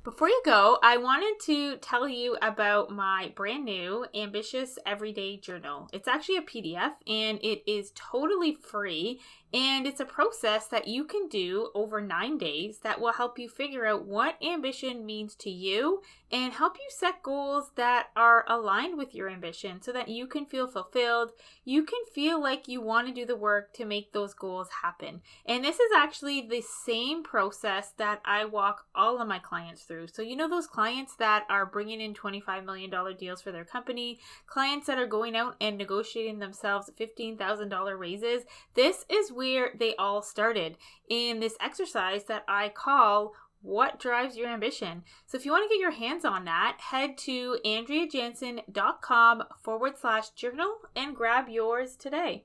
Before 0.02 0.30
you 0.30 0.40
go, 0.46 0.78
I 0.82 0.96
wanted 0.96 1.38
to 1.44 1.76
tell 1.76 2.08
you 2.08 2.38
about 2.40 2.90
my 2.90 3.34
brand 3.36 3.66
new 3.66 4.06
Ambitious 4.14 4.78
Everyday 4.86 5.36
Journal. 5.36 5.90
It's 5.92 6.08
actually 6.08 6.38
a 6.38 6.42
PDF 6.42 6.92
and 7.06 7.38
it 7.42 7.70
is 7.70 7.92
totally 7.94 8.54
free. 8.54 9.20
And 9.52 9.86
it's 9.86 10.00
a 10.00 10.04
process 10.04 10.66
that 10.68 10.86
you 10.86 11.04
can 11.04 11.28
do 11.28 11.70
over 11.74 12.00
nine 12.00 12.38
days 12.38 12.78
that 12.82 13.00
will 13.00 13.12
help 13.12 13.38
you 13.38 13.48
figure 13.48 13.86
out 13.86 14.06
what 14.06 14.42
ambition 14.42 15.04
means 15.04 15.34
to 15.36 15.50
you 15.50 16.02
and 16.32 16.52
help 16.52 16.76
you 16.76 16.88
set 16.90 17.22
goals 17.22 17.72
that 17.74 18.08
are 18.14 18.44
aligned 18.48 18.96
with 18.96 19.14
your 19.14 19.28
ambition 19.28 19.82
so 19.82 19.90
that 19.92 20.08
you 20.08 20.26
can 20.28 20.46
feel 20.46 20.68
fulfilled. 20.68 21.32
You 21.64 21.82
can 21.82 21.98
feel 22.14 22.40
like 22.40 22.68
you 22.68 22.80
want 22.80 23.08
to 23.08 23.12
do 23.12 23.26
the 23.26 23.34
work 23.34 23.72
to 23.74 23.84
make 23.84 24.12
those 24.12 24.34
goals 24.34 24.68
happen. 24.82 25.22
And 25.44 25.64
this 25.64 25.80
is 25.80 25.90
actually 25.96 26.42
the 26.42 26.62
same 26.62 27.24
process 27.24 27.92
that 27.96 28.20
I 28.24 28.44
walk 28.44 28.86
all 28.94 29.20
of 29.20 29.26
my 29.26 29.40
clients 29.40 29.82
through. 29.82 30.08
So, 30.08 30.22
you 30.22 30.36
know, 30.36 30.48
those 30.48 30.68
clients 30.68 31.16
that 31.16 31.44
are 31.50 31.66
bringing 31.66 32.00
in 32.00 32.14
$25 32.14 32.64
million 32.64 32.92
deals 33.18 33.42
for 33.42 33.50
their 33.50 33.64
company, 33.64 34.20
clients 34.46 34.86
that 34.86 34.98
are 34.98 35.06
going 35.06 35.34
out 35.34 35.56
and 35.60 35.76
negotiating 35.76 36.38
themselves 36.38 36.90
$15,000 36.98 37.98
raises. 37.98 38.44
This 38.74 39.04
is 39.08 39.32
where 39.40 39.70
they 39.74 39.96
all 39.96 40.20
started 40.20 40.76
in 41.09 41.40
this 41.40 41.57
exercise 41.62 42.24
that 42.24 42.44
I 42.46 42.68
call 42.68 43.33
what 43.62 43.98
drives 43.98 44.37
your 44.37 44.48
ambition. 44.48 45.03
So 45.26 45.38
if 45.38 45.46
you 45.46 45.50
want 45.50 45.64
to 45.64 45.74
get 45.74 45.81
your 45.81 45.92
hands 45.92 46.26
on 46.26 46.44
that, 46.44 46.76
head 46.79 47.16
to 47.20 47.57
andreajansen.com 47.64 49.42
forward 49.62 49.96
slash 49.98 50.29
journal 50.31 50.74
and 50.94 51.16
grab 51.16 51.48
yours 51.48 51.96
today. 51.96 52.44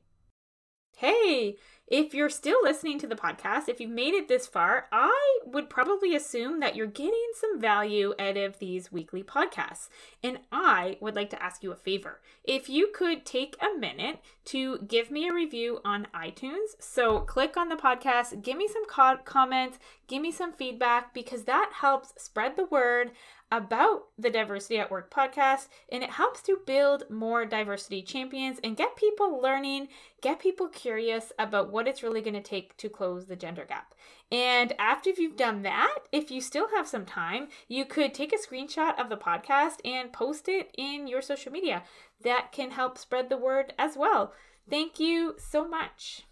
Hey, 0.96 1.58
if 1.88 2.14
you're 2.14 2.30
still 2.30 2.60
listening 2.64 2.98
to 3.00 3.08
the 3.08 3.16
podcast, 3.16 3.68
if 3.68 3.82
you've 3.82 3.92
made 3.92 4.14
it 4.14 4.30
this 4.30 4.48
far, 4.48 4.88
I 4.94 5.40
would 5.46 5.70
probably 5.70 6.16
assume 6.16 6.62
that 6.62 6.78
you're 6.78 6.88
getting 6.88 7.28
some 7.40 7.60
value 7.60 8.14
out 8.18 8.38
of 8.38 8.60
these 8.60 8.94
weekly 8.94 9.22
podcasts. 9.22 9.90
And 10.24 10.40
I 10.54 10.98
would 11.02 11.18
like 11.18 11.30
to 11.32 11.44
ask 11.44 11.62
you 11.62 11.74
a 11.74 11.76
favor. 11.76 12.22
If 12.46 12.70
you 12.70 12.92
could 12.96 13.26
take 13.26 13.58
a 13.62 13.78
minute 13.78 14.22
to 14.46 14.80
give 14.88 15.12
me 15.12 15.28
a 15.28 15.34
review 15.34 15.80
on 15.84 16.08
iTunes, 16.14 16.76
so 16.80 17.20
click 17.20 17.58
on 17.58 17.70
the 17.70 17.76
podcast, 17.76 18.42
give 18.42 18.58
me 18.58 18.68
some 18.68 18.86
co- 18.86 19.18
comments, 19.26 19.80
give 20.08 20.22
me 20.22 20.32
some 20.32 20.54
feedback, 20.54 21.14
because 21.14 21.44
that 21.44 21.72
helps 21.74 22.14
spread 22.22 22.56
the 22.56 22.66
word 22.66 23.12
about 23.52 24.08
the 24.18 24.30
Diversity 24.30 24.80
at 24.80 24.90
Work 24.90 25.14
podcast 25.14 25.68
and 25.90 26.04
it 26.04 26.10
helps 26.10 26.42
to 26.44 26.60
build 26.66 27.04
more 27.10 27.46
diversity 27.46 28.02
champions 28.02 28.60
and 28.64 28.76
get 28.76 28.96
people 28.96 29.40
learning, 29.42 29.88
get 30.22 30.40
people 30.40 30.68
curious 30.68 31.32
about 31.38 31.72
what 31.72 31.88
it's 31.88 32.02
really 32.02 32.22
going 32.22 32.34
to 32.34 32.42
take 32.42 32.76
to 32.78 32.90
close 32.90 33.28
the 33.28 33.36
gender 33.36 33.66
gap. 33.66 33.94
And 34.32 34.74
after 34.80 35.12
you've 35.12 35.38
done 35.38 35.62
that, 35.62 36.00
if 36.12 36.32
you 36.32 36.42
still 36.42 36.68
have 36.76 36.88
some 36.88 37.06
time, 37.06 37.50
you 37.68 37.86
could 37.86 38.14
take 38.14 38.34
a 38.34 38.38
screenshot 38.38 39.00
of 39.00 39.10
the 39.10 39.18
podcast 39.18 39.76
and 39.86 40.12
post 40.12 40.50
it 40.50 40.72
in 40.76 41.08
your 41.08 41.22
social 41.22 41.52
media. 41.52 41.84
That 42.26 42.52
can 42.52 42.72
help 42.72 42.98
spread 42.98 43.30
the 43.30 43.38
word 43.38 43.74
as 43.78 43.96
well. 43.96 44.34
Thank 44.68 45.00
you 45.00 45.36
so 45.38 45.68
much. 45.68 46.24